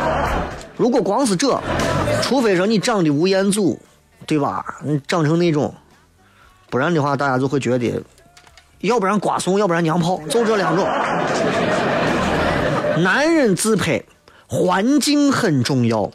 [0.77, 1.57] 如果光是这，
[2.21, 3.81] 除非说你长得吴彦祖，
[4.27, 4.65] 对吧？
[4.83, 5.73] 你长成那种，
[6.69, 8.03] 不然的话，大家就会觉得，
[8.81, 10.85] 要不然瓜怂，要不然娘炮，就这两种。
[13.05, 14.03] 男人自拍，
[14.49, 16.11] 环境很重要，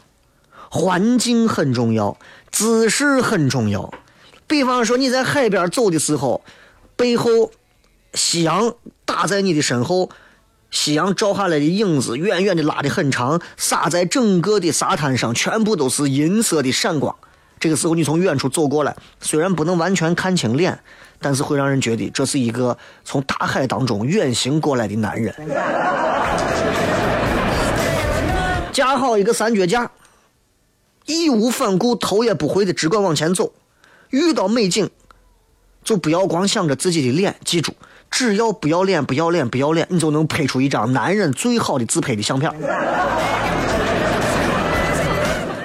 [0.68, 2.18] 环境很重要，
[2.50, 3.90] 姿势很重要。
[4.50, 6.42] 比方说你在海边走的时候，
[6.96, 7.52] 背后
[8.14, 10.10] 夕阳打在你的身后，
[10.72, 17.14] 夕阳照下来的影子远远的拉的很长，洒在整个的沙滩上，全部都是银色的闪光。
[17.60, 20.76] 这个时候你从远处走过来，虽然不能完全看清脸，
[21.20, 25.32] 但是会让人觉得这是一个从大海当中远行过来的男人。
[28.72, 29.88] 架好一个三脚架，
[31.06, 33.52] 义无反顾、头也不回的只管往前走。
[34.10, 34.90] 遇到美景，
[35.82, 37.72] 就不要光想着自己的脸，记住，
[38.10, 42.52] 只要不要脸、不要脸、不要脸，你就能拍出一张男人最好的自拍的相片。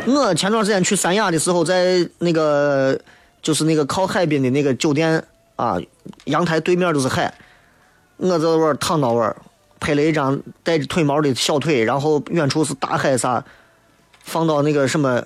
[0.08, 3.00] 我前段时间去三亚的时候，在那个
[3.42, 5.24] 就是那个靠海边的那个酒店
[5.56, 5.78] 啊，
[6.26, 7.34] 阳台对面都是海，
[8.18, 9.36] 我在那儿躺到那儿，
[9.80, 13.44] 拍了一张带着腿毛的小腿，然后远处是大海啥，
[14.24, 15.24] 放到那个什么。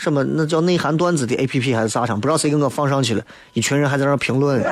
[0.00, 0.24] 什么？
[0.24, 2.18] 那叫内涵段子的 A P P 还是啥上？
[2.18, 4.62] 不知道谁给我放上去了，一群人还在那评论。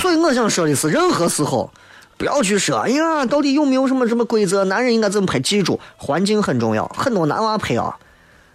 [0.00, 1.68] 所以我想说的是，任何时候
[2.16, 4.62] 不要去说，哎呀，到底有没有什么什么规则？
[4.66, 5.40] 男人应该怎么拍？
[5.40, 6.86] 记住，环境很重要。
[6.96, 7.96] 很多男娃拍啊，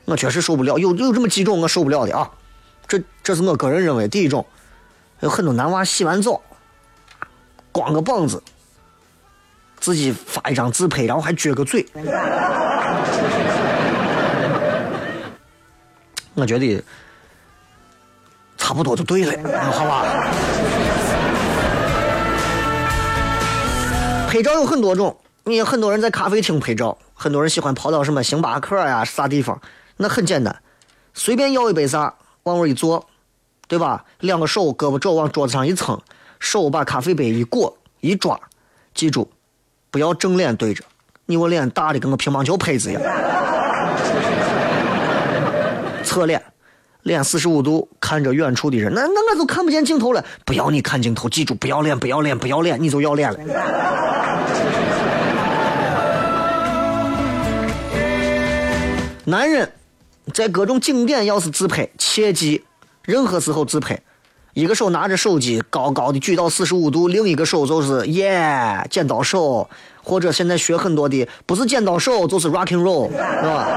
[0.05, 0.77] 我确实受不了。
[0.77, 2.31] 有有这么几种我受不了的啊，
[2.87, 4.07] 这这是我个人认为。
[4.07, 4.45] 第一种，
[5.19, 6.39] 有很多男娃洗完澡，
[7.73, 8.41] 光个膀子。
[9.79, 11.85] 自己发一张自拍，然后还撅个嘴，
[16.33, 16.83] 我觉得
[18.57, 20.05] 差不多就对了，好吧？
[24.27, 29.61] 拍照有很多种，你很多人在咖啡厅拍照，很多人喜欢跑到什么星巴克呀啥地方，
[29.97, 30.61] 那很简单，
[31.13, 33.07] 随便要一杯啥，往那一坐，
[33.67, 34.03] 对吧？
[34.19, 36.01] 两个手胳膊肘往桌子上一蹭，
[36.39, 38.37] 手把咖啡杯一裹一抓，
[38.93, 39.31] 记住。
[39.95, 40.83] 不要正脸对着，
[41.25, 43.01] 你我脸大的跟个乒乓球拍子一样。
[46.03, 46.43] 侧脸，
[47.03, 50.21] 脸四十五度看着远处的人，那那我就看不见镜头了。
[50.43, 53.39] 不要你看镜头，记住不要脸，不要脸，不要脸，你就要脸了。
[59.23, 59.71] 男人
[60.33, 62.65] 在各种景点要是自拍，切记
[63.03, 63.97] 任何时候自拍。
[64.55, 69.69] 一个手拿着手机，高高的举到四十五度，另一个手就是耶剪刀手，
[70.01, 73.67] 或者现在学很多的不是剪刀手就是 rocking roll，是吧？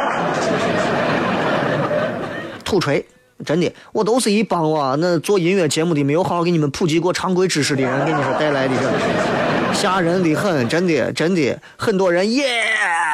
[2.64, 3.04] 土锤，
[3.44, 12.44] 真的，我都是一帮啊那做音乐节目的没有好好给你们普及过常规知识的人，跟你说带来的这吓人的很，真的真的，很多人耶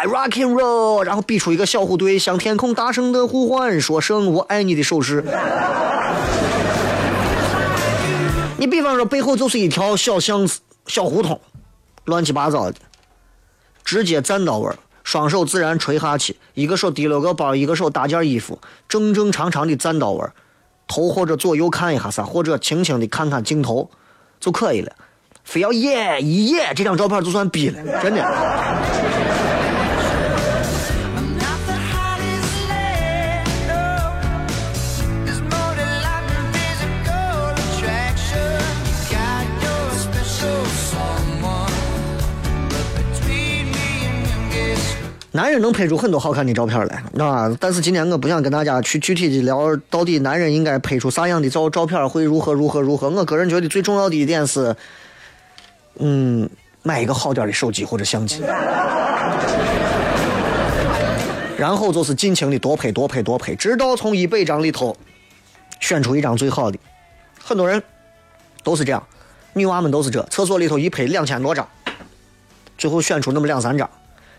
[0.05, 5.25] rocking roll，然后比出一个小虎队向天空大声的呼唤，说声我爱你的手势。
[8.57, 11.41] 你比方说，背后就是一条小巷子、小胡同，
[12.05, 12.77] 乱七八糟的，
[13.85, 20.25] 直接站到位，双手自然垂下去，一个手提了个包，一个手搭件衣服，正正常常的站到位，
[20.87, 23.91] 头或者左右看一下啥，或者轻轻的看看镜头
[24.39, 24.93] 就可以了，
[25.43, 29.44] 非要耶一耶，这张照片就算逼了，真的。
[45.37, 47.53] 男人能拍出很多好看的照片来，啊！
[47.59, 53.11] 但是今天我不想跟大家去具体的聊到底男人应该拍出啥样的照照片会如何如何如何。
[53.11, 54.77] 我个人觉得最重要的一点是，
[55.99, 56.49] 嗯，
[56.85, 58.43] 买一个好点的手机或者相机，
[61.59, 64.97] 然后就是尽情的多拍多拍多拍，直到从一百张里头
[65.81, 66.79] 选出一张最好的。
[67.43, 67.83] 很多人
[68.63, 69.05] 都是这样，
[69.55, 71.69] 女娃们都是这，厕所里头一拍两千多张，
[72.79, 73.91] 最后选出那么两三张。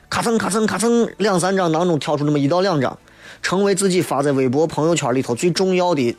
[0.09, 2.97] 咔蹭咔蹭咔蹭，两三张当中挑出那么一到两张，
[3.41, 6.15] 成为自己发在微博朋友圈里头最重要的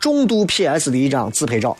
[0.00, 1.76] 重度 PS 的一张自拍照。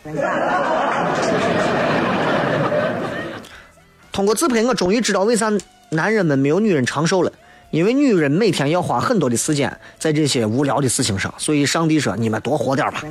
[4.11, 5.53] 通过自拍，我终于知道为啥
[5.91, 7.31] 男人们没有女人长寿了，
[7.71, 13.05] 因为女人每天要花很多的时间在这些无聊的事情上，所以上帝说你们多活点吧。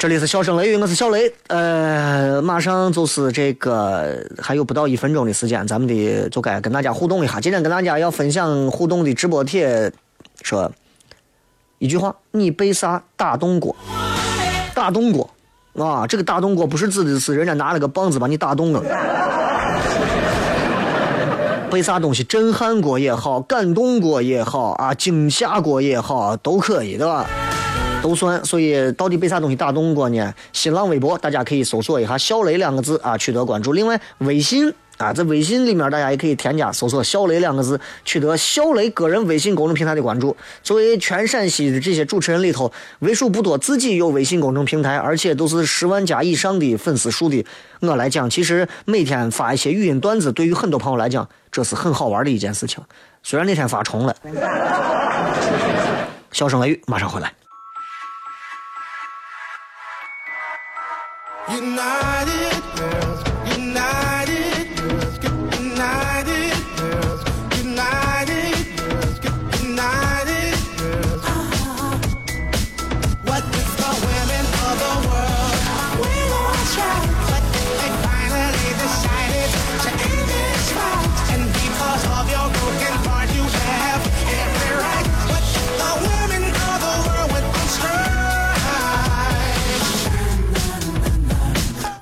[0.00, 1.30] 这里是笑声雷雨，我是小雷。
[1.48, 7.38] 呃，马上就是这个，还有不到一分钟的时间，咱们的就该跟大家互动一下。
[7.38, 9.92] 今天跟大家要分享互动的直播帖，
[10.40, 10.72] 说
[11.76, 13.76] 一句话，你被啥打动过？
[14.74, 15.28] 打动过
[15.74, 16.06] 啊！
[16.06, 18.82] 这个打动过不是指的是人家拿了个棒子把你打动了，
[21.70, 27.26] 被啥东西震撼过也好，感动过也好啊，惊吓过也好，都可以，对吧？
[28.02, 28.44] 都算。
[28.44, 30.34] 所以到底被啥东西打动过呢？
[30.52, 33.72] 新浪微博大家可以搜索一下“小雷”两个字啊，取得关注。
[33.72, 34.72] 另外，微信。
[35.00, 40.36] 啊，在微信里面，大家也可以添加搜索“小雷”两个字，取得小雷个人微信公众平台的关注。
[40.62, 47.42] 作为全陕西的这些主持人里头为数不多自己有微信公众平台，而且都是十万加以上的粉丝数的
[47.80, 52.84] 我来讲，其实每天发一些语音段子，对于很多朋友来讲，这是很好玩的一件事情。
[53.22, 54.14] 虽然那天发重了。
[56.30, 57.32] 笑声雷雨，马上回来。
[61.50, 62.49] United.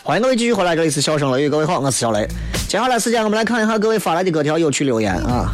[0.09, 2.27] 欢迎各位继续回来，这里是笑声雷雨，各位好，我是小雷。
[2.67, 5.53] 接下来时间，我们来看一下各位发来的各条有趣留言啊。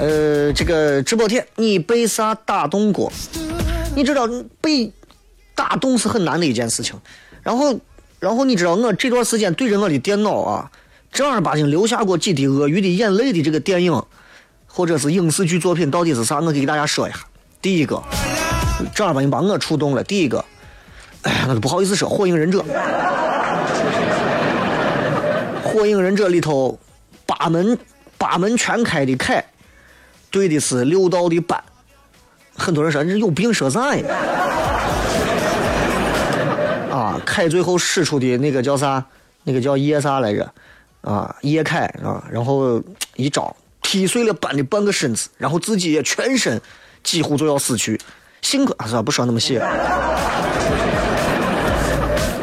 [0.00, 3.12] 呃，这个直播贴，你被啥打动过？
[3.94, 4.28] 你知道
[4.60, 4.92] 被
[5.54, 6.98] 打动是很难的一件事情。
[7.40, 7.78] 然后，
[8.18, 10.68] 然后你知道我这段时间对着我的电脑啊，
[11.12, 14.02] 正儿八经流下过几滴鳄鱼的眼泪的这个电影
[14.66, 16.40] 或者是影视剧作品到底是啥？
[16.40, 17.18] 我给大家说一下。
[17.60, 18.02] 第一个，
[18.92, 20.02] 正儿八经把我触动了。
[20.02, 20.44] 第一个，
[21.22, 22.58] 哎，我都不好意思说，《火影忍者》。
[25.72, 26.78] 火影忍者里头，
[27.24, 27.78] 八门
[28.18, 29.42] 八门全开的铠，
[30.30, 31.64] 对的是六道的斑。
[32.54, 34.04] 很多人说你有病说啥呀？
[36.92, 39.02] 啊，铠最后使出的那个叫啥？
[39.44, 40.52] 那个叫叶啥来着？
[41.00, 42.78] 啊，叶凯啊，然后
[43.16, 46.60] 一招踢碎了斑的半个身子，然后自己也全身
[47.02, 47.98] 几乎就要死去。
[48.42, 49.00] 幸亏是吧？
[49.00, 49.58] 不说那么细。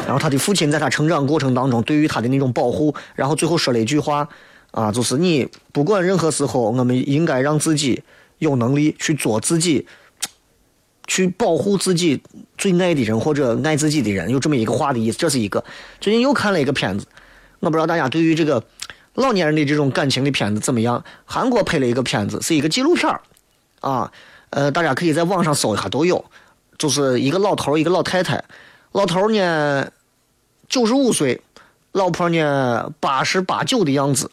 [0.10, 4.28] 然后他的父亲在他成长过程当中对于他的那种保护，然后最后说了一句话，
[4.72, 8.01] 啊，就是你不管任何时候，我们应该让自己
[8.39, 9.86] 有能力去做自己，
[11.05, 12.24] 去保护自己
[12.57, 15.18] 最爱的人或者爱自己的人，有这么一个话的意思。
[15.20, 15.64] 这是一个。
[16.01, 17.05] 最近又看了一个片子，
[17.60, 18.64] 我不知道大家对于这个
[19.14, 21.03] 老年人的这种感情的片子怎么样？
[21.26, 23.16] 韩国拍了一个片子，是一个纪录片
[23.82, 24.12] 啊，
[24.49, 26.26] 呃，大家可以在网上搜一下都有，
[26.80, 28.43] 就是一个老头儿一个老太太，
[28.93, 29.91] 老头儿呢。
[30.70, 31.41] 九十五岁，
[31.93, 34.30] 老婆呢八十八九的样子，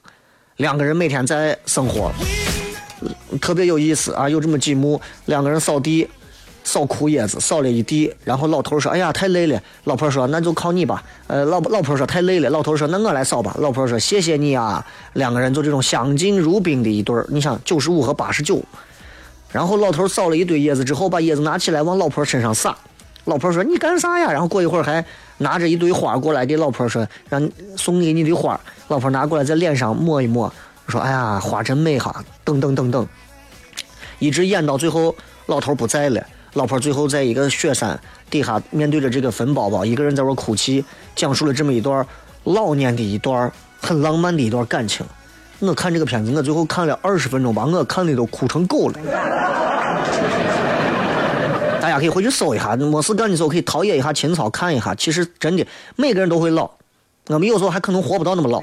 [0.59, 2.13] 两个人每天在生活，
[3.41, 4.29] 特别有意思啊！
[4.29, 6.07] 有这么几幕，两个人扫地，
[6.63, 17.27] 扫枯叶子，扫了一地，然后老头说：“哎呀，太累了。”老婆说：“那就靠你吧。”呃，老老婆说：“太累了。”老头说：“那我来扫吧。”老婆说：“谢谢你啊。”两个人就这种相敬如宾的一对儿。
[17.31, 18.63] 你想，九十五和八十九，
[19.51, 22.77] 然后老头扫了一堆叶子之后，把叶子拿起来往老婆身上撒。
[23.27, 25.05] 老婆说：“你干啥呀？”然后过一会儿还。
[25.39, 27.47] 拿着一堆花过来给老婆说：“让
[27.77, 28.59] 送给你的花。”
[28.89, 30.51] 老婆拿过来在脸上抹一抹，
[30.89, 33.07] 说：“哎呀，花真美哈！”等等等等，
[34.19, 35.15] 一直演到最后，
[35.45, 36.27] 老头不在了。
[36.55, 38.01] 老婆最后在一个雪山
[38.31, 40.83] 底下，面对着这个坟包包，一个人在那哭泣，
[41.15, 42.07] 讲述了这么一段
[42.45, 45.05] 老年的一段很浪漫的一段感情。
[45.59, 48.99] 我看这个片子，我最后看了二十分钟把我看的都哭成狗了。
[51.97, 54.95] 家可以回去搜一下，没事干的时候可以陶冶一下情操，看一下。
[54.95, 55.67] 其实真的，
[55.97, 56.71] 每个人都会老，
[57.27, 58.63] 我们有时候还可能活不到那么老。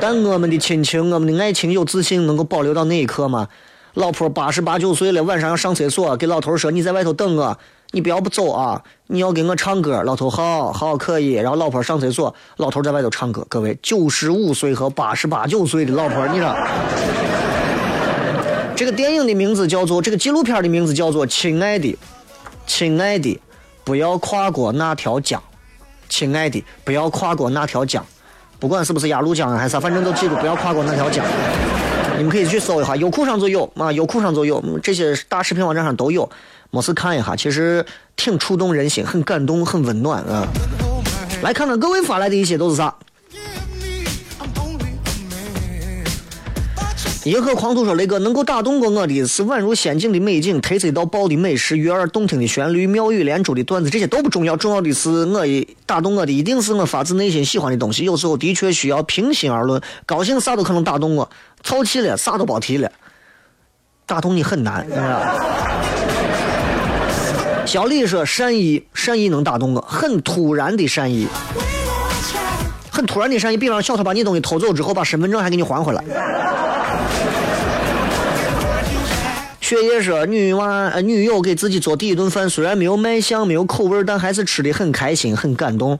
[0.00, 3.48] 但我们的亲情，我们的爱情，有自信能够保留到那一刻吗？
[3.94, 7.56] 老婆八十八九岁了，晚上要上厕所，给老头说：“你在外头等我，
[7.92, 8.82] 你不要不走啊！
[9.06, 11.34] 你要给我唱歌。”老头好好可以。
[11.34, 13.46] 然后老婆上厕所，老头在外头唱歌。
[13.48, 16.52] 各位，九十五岁和八十八九岁的老婆，你说？
[18.76, 21.96] 这个电影的名字叫做，这个纪录片的名字叫做《亲爱的，
[22.66, 23.40] 亲爱的，
[23.84, 25.40] 不要跨过那条江》。
[26.08, 28.04] 亲爱的，不要跨过那条江，
[28.58, 31.24] 不管是不是鸭绿江还是啥，反正都记住不要跨过那条江。
[32.16, 36.28] 你们可以去搜一下，优酷上就有啊，优酷上就有，这些大视频网站上都有，
[36.70, 37.84] 没事看一下，其实
[38.16, 40.46] 挺触动人心，很感动，很温暖啊。
[41.42, 42.94] 来看看各位发来的一些都是啥。
[47.24, 54.54] 银河狂徒说：“雷哥，能够打动过我的是宛如仙境的美景、特色到爆的美食、悦耳动听的旋律、妙语连珠的段子，这些都不重要。
[54.58, 58.04] 重要的是，我一打动我的一定是我发自内心喜欢的东西。
[58.04, 61.30] 有时候的确需要平心而论，高兴啥都可能打动我，
[61.62, 62.92] 操气了啥都别提了。
[64.04, 65.34] 打动你很难，是吧？
[67.64, 71.26] 小李说善意，善意能打动我，很突然的善意，
[72.90, 76.04] 很突然的善意，比方小偷把你东西偷走之后，把身份证还给你还回来。
[79.64, 85.98] 雪夜说女娃呃女友给自己做第一顿饭，虽然没有卖相，没有口味，但还是吃的很开心，很感动。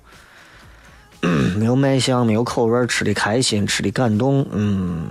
[1.57, 5.07] 没有卖相，没有口味，吃的开心，吃的感动，嗯。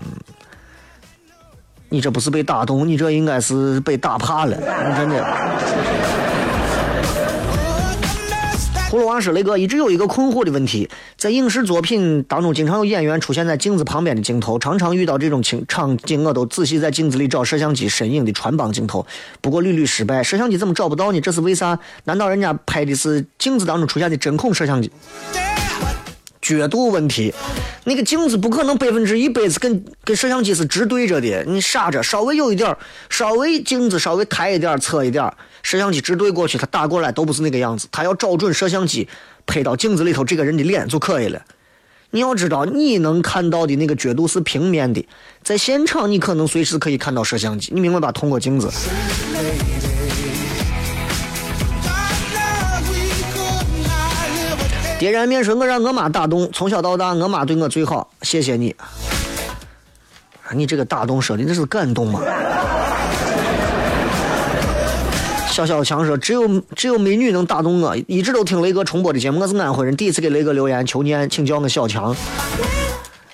[1.89, 4.55] 你这不是被打动，你这应该是被打怕了，
[4.95, 6.22] 真的。
[8.93, 10.87] 葫芦娃说：“雷哥一直有一个困惑的问题，
[11.17, 19.03] 在影视作品当中，经常有演员出现在镜子旁边的镜头，常常遇到这种情场景，我都仔细在镜子里找摄像机身影的穿帮镜头，
[19.41, 20.21] 不过屡屡失败。
[20.21, 21.19] 摄像机怎么找不到呢？
[21.19, 21.79] 这是为啥？
[22.03, 24.91] 难道人家拍的是镜子当中出现的针孔摄像机？”
[26.43, 27.33] 角度问题，
[27.85, 32.75] 那个镜子不可能百分之一百是跟跟摄像机是直对着的，你傻着，稍微有一点
[33.09, 39.07] 稍微镜子稍微抬一点侧一点摄像机直对过去，它打过来都不是那个样子，它要找准摄像机
[39.45, 41.41] 拍到镜子里头这个人的脸就可以了。
[42.11, 45.07] 你要知道，你能看到的那个角度是平面的，
[45.41, 48.11] 在现场你可能随时可以看到摄像机，你明白吧？
[48.11, 48.69] 通过镜子。
[55.03, 58.09] 别人面说：“我让我妈打洞，从小到大，我妈对我最好。
[58.21, 58.73] 谢谢你，
[60.53, 62.21] 你这个打洞说的那是感动吗？”
[65.51, 69.41] 小小强说：“只有只有美女能打动我，一直都听雷哥重播的节目。
[69.41, 72.15] 我是安徽人，第一次给雷哥留言求念，请叫我小强。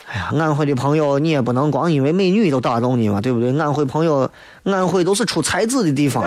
[0.07, 3.55] 哎呀，安徽的朋友，你也不能光因为美女都打动你嘛，对不对？
[3.59, 4.31] 安徽朋友，
[4.63, 6.25] 安徽都是出才子的地方。”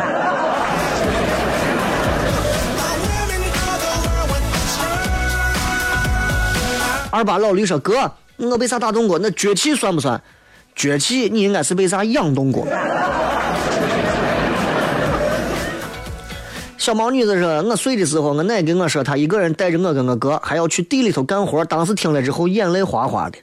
[7.12, 9.18] 二八老驴说：“哥，我被啥打动过？
[9.18, 10.18] 那崛起算不算？
[10.74, 12.66] 崛起，你应该是被啥养动过？”
[16.78, 21.62] 小毛女子说：“我睡的时候，我奶跟我说，她一个人带着我跟我哥，还要去地里头干活。
[21.66, 23.38] 当时听了之后，眼泪哗哗的。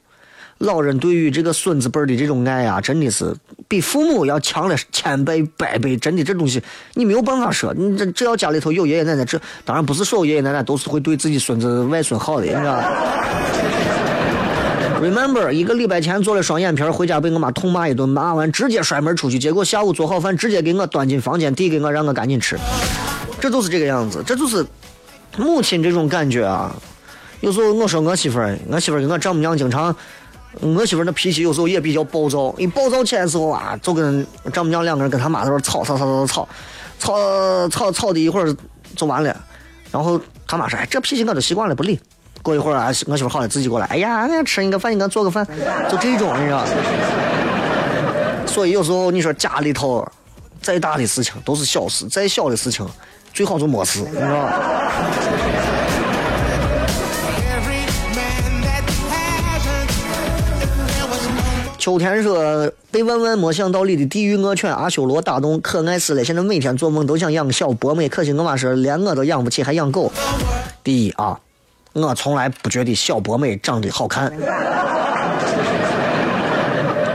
[0.60, 3.36] 老人对于这个孙子辈的这种爱啊，真的是
[3.68, 5.98] 比父母要强了千倍百倍。
[5.98, 6.62] 真的，这东西
[6.94, 7.74] 你没有办法说。
[7.74, 12.80] 你这只要家里头有爷爷奶奶，这当然不是所有爷爷奶奶都是会对自己孙子外孙好的，你知道。”
[15.02, 19.40] Remember，一个礼拜前做了双眼皮，回家被我妈痛骂一顿，骂完直接摔门出去。
[19.40, 22.58] 结果下午做好饭，直接给我端进房间，递给我，让我赶紧吃。
[23.40, 24.66] 这就是这个样子，这就是
[25.38, 26.76] 母亲这种感觉啊。
[27.40, 29.96] 有时候我说我媳妇儿，我媳妇儿跟我丈母娘经常，
[30.62, 36.48] 我媳妇那脾气有时候也比较暴躁一暴躁起来的时候啊就跟丈母娘两个人跟他妈在那吵吵吵吵吵
[36.98, 38.56] 吵吵吵的一会儿
[38.96, 39.36] 就完了
[39.92, 42.00] 然后他妈说哎这脾气我都习惯了不理
[42.42, 45.46] 过一会儿啊我媳妇好了自己过来哎呀那吃你个饭你给他做个饭
[45.90, 46.66] 就这种你知道
[48.48, 50.06] 所以有时候你说家里头
[50.62, 52.88] 再大的事情都是小事再小的事情
[53.32, 54.50] 最好就没事你知道
[61.90, 66.24] 周天说被万万没想到里的地狱恶犬阿修罗打动，可爱死了。
[66.24, 70.12] 现在每天做梦都想养个小博美，可惜我妈说连我都养不起，还养狗。
[70.84, 71.40] 第一啊。
[71.94, 74.32] 我从来不觉得小博美长得好看。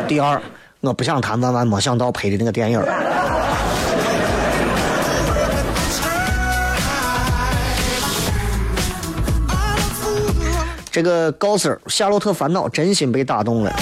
[0.08, 0.42] 第二，
[0.80, 2.82] 我不想谈万万没想到拍的那个电影。
[10.90, 13.70] 这个高 Sir《夏洛特烦恼》真心被打动了，《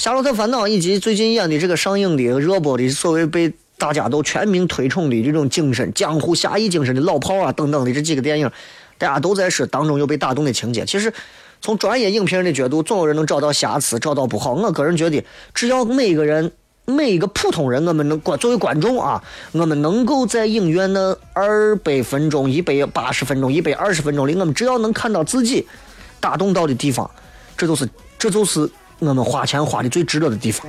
[0.00, 8.50] 夏洛特烦恼》以及最近演的这个上映的热播的所谓被大家都全民推崇的这种精神江湖侠义精神的老炮啊等等的这几个电影。
[8.96, 11.12] 大家都在说当中有被打动的情节，其实
[11.60, 14.54] 从专业影评人的角度，总有人能找到瑕疵，找到不好。
[14.54, 15.22] 我个人觉得，
[15.52, 16.50] 只要每个人
[16.86, 19.22] 每一个普通人，我们能观作为观众啊，
[19.52, 25.66] 我们能够在影院的二百分钟、一百八十分钟、一百二十分钟里，我们只要能看到自己
[26.20, 27.10] 打动到的地方，
[27.54, 27.86] 这就是
[28.18, 28.66] 这就是
[29.00, 30.66] 我们花钱花的最值得的地方。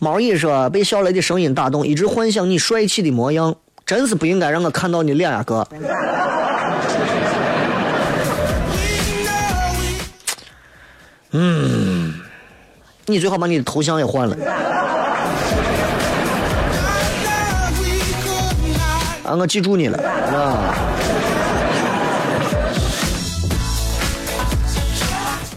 [0.00, 3.54] 毛衣说被小雷的声音打动，一直幻想你帅气的模样。
[3.86, 5.66] 真是不应该让我看到你脸呀，哥！
[11.30, 12.14] 嗯，
[13.06, 14.36] 你最好把你的头像也换了。
[19.24, 20.87] 啊，我记住你了，啊。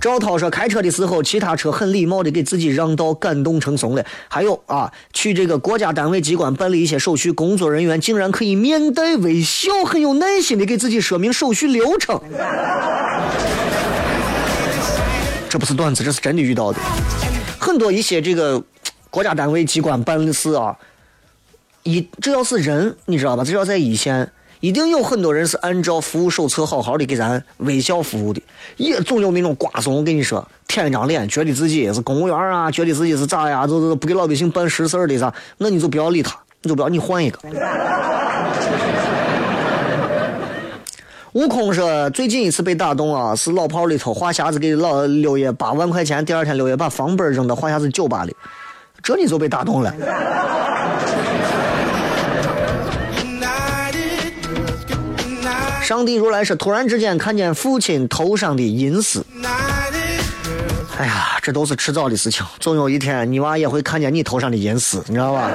[0.02, 4.04] 赵涛说：“开车的时候，其他车很礼貌的给自己让道，感动成怂了。
[4.28, 12.20] 还有啊，去这个国家单位机关办理一些手续，工作人员竟然可以面带微笑，很有耐心的给自己说明手续流程。
[15.48, 16.80] 这不是段子，这是真的遇到的。”
[17.60, 18.62] 很多一些这个
[19.12, 20.76] 国家单位机关办事啊，
[21.84, 23.44] 一只要是人，你知道吧？
[23.44, 24.32] 只要在一线，
[24.62, 28.42] 一定有很多人是按照服务手册好好的给咱微笑服务的，
[28.78, 37.40] 也总有那种瓜怂，我跟你说，舔一张脸，觉得自己是公务员啊，觉得自己是咋呀，就是不给老百姓办实事的啥，那你就不要理他，你就不要你换一个。
[41.34, 48.36] 悟空说：“最近一次被打动啊，是老炮里头话匣子给老六爷八万块钱，第二天六爷把房本扔到话匣子酒吧里，
[49.02, 49.92] 这你就被打动了。”
[55.92, 59.26] 上帝如来是：“突然之间看见父亲头上的银丝，
[60.98, 65.52] 哎呀，这都是迟早的事情，总有一天你娃也会看见你头上的银丝，你知道吧？”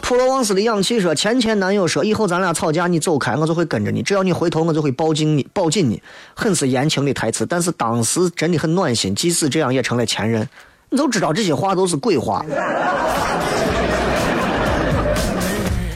[0.00, 4.02] 普罗旺斯的氧气说：“前前男友说，以后咱俩吵架，你走开，我就会跟着你。
[4.02, 6.02] 只要你回头，我就会抱紧你，抱紧你。
[6.32, 9.14] 很是言情的台词，但是当时真的很暖心。
[9.14, 10.48] 即使这样，也成了前任。
[10.94, 12.46] 你都知道这些话都是鬼话。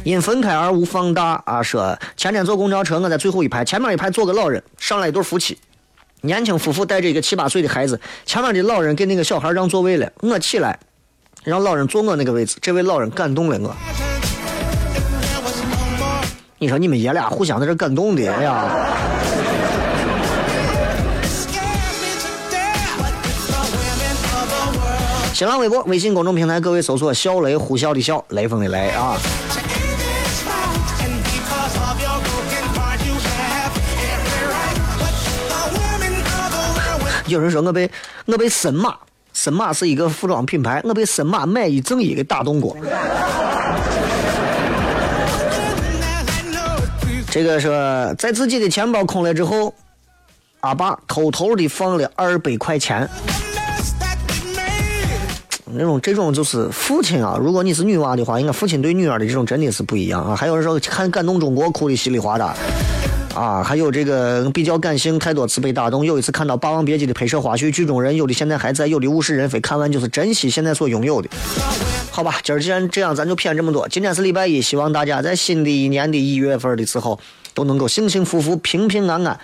[0.02, 1.62] 因分开而无放大啊！
[1.62, 5.56] 说前天坐公交车，我在最后一排，前面一排坐个老人，上来一对夫妻，
[6.22, 10.76] 年轻夫妇带着一个七八岁的孩子，前面的老人给那个小孩让座位了，我起来。”
[11.44, 13.72] 让老人坐我那个位置，这位老人感动了我。
[16.58, 18.64] 你说你们爷俩互相在这感动的，哎呀！
[25.38, 29.16] 新浪微博、微信公众平台，各位搜索“小雷”，呼啸的啸，雷锋的雷啊！
[37.28, 37.88] 有人说我被
[38.26, 38.96] 我被神马。
[39.32, 42.76] 森马是一个服装品牌，我被森马买一赠一给打动过。
[47.30, 49.72] 这个说在自己的钱包空了之后，
[50.62, 53.08] 阿爸偷偷的放了二百块钱。
[55.72, 60.34] 那种这种就是父亲啊，如果你是女娃的话，应该父亲对女儿的这种真的是不一样啊。
[60.34, 62.54] 还有人说看感动中国哭的稀里哗啦。
[63.34, 66.04] 啊，还有这个比较感性，太多次被打动。
[66.04, 69.60] 有一次看到《霸王别姬》的拍摄花絮，剧中人有的现在还在，有的物是人非。
[69.60, 71.28] 看完就是珍惜现在所拥有的。
[72.10, 73.86] 好吧，今儿既然这样，咱就骗这么多。
[73.88, 77.20] 今天是礼拜一，希望大家在新的一年的一月份的时候
[77.54, 79.38] 都能够幸幸福福、平平安安。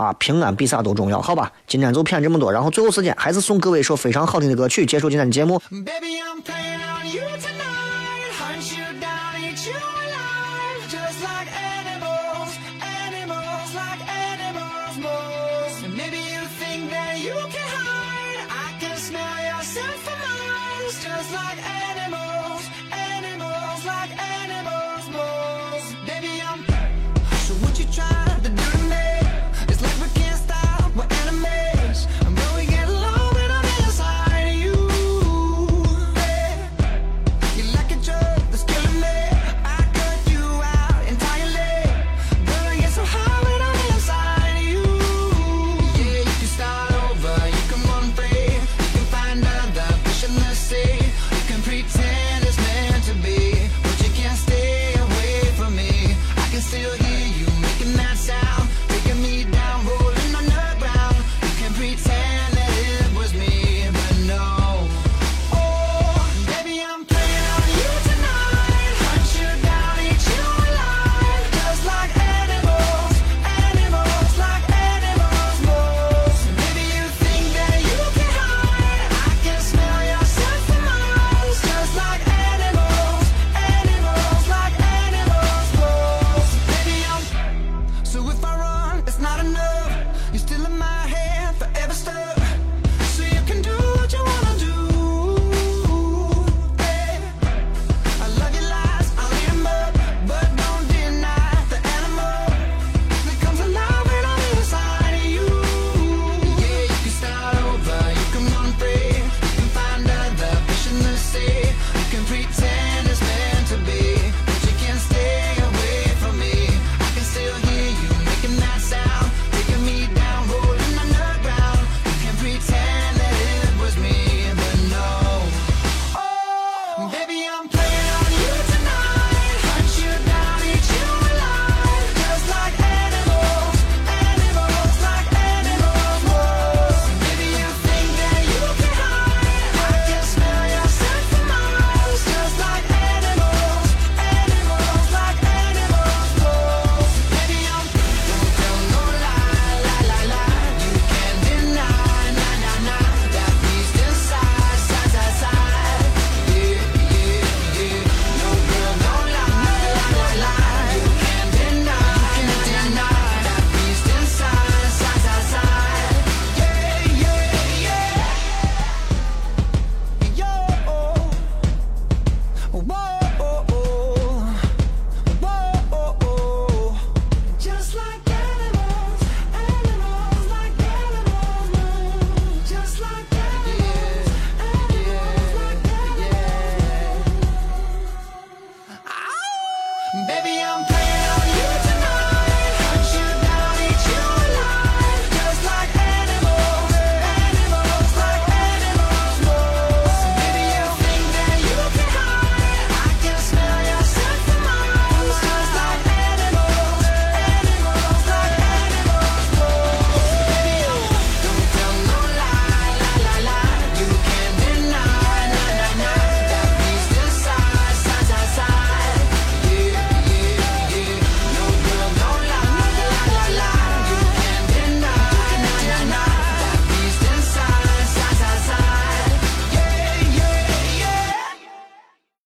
[0.00, 1.20] 啊，平安比啥都重要。
[1.20, 2.50] 好吧，今天就骗这么多。
[2.50, 5.60] 然后最后时间还是送各位一首非常好听的歌曲，结束今天的节目。
[5.68, 6.16] Baby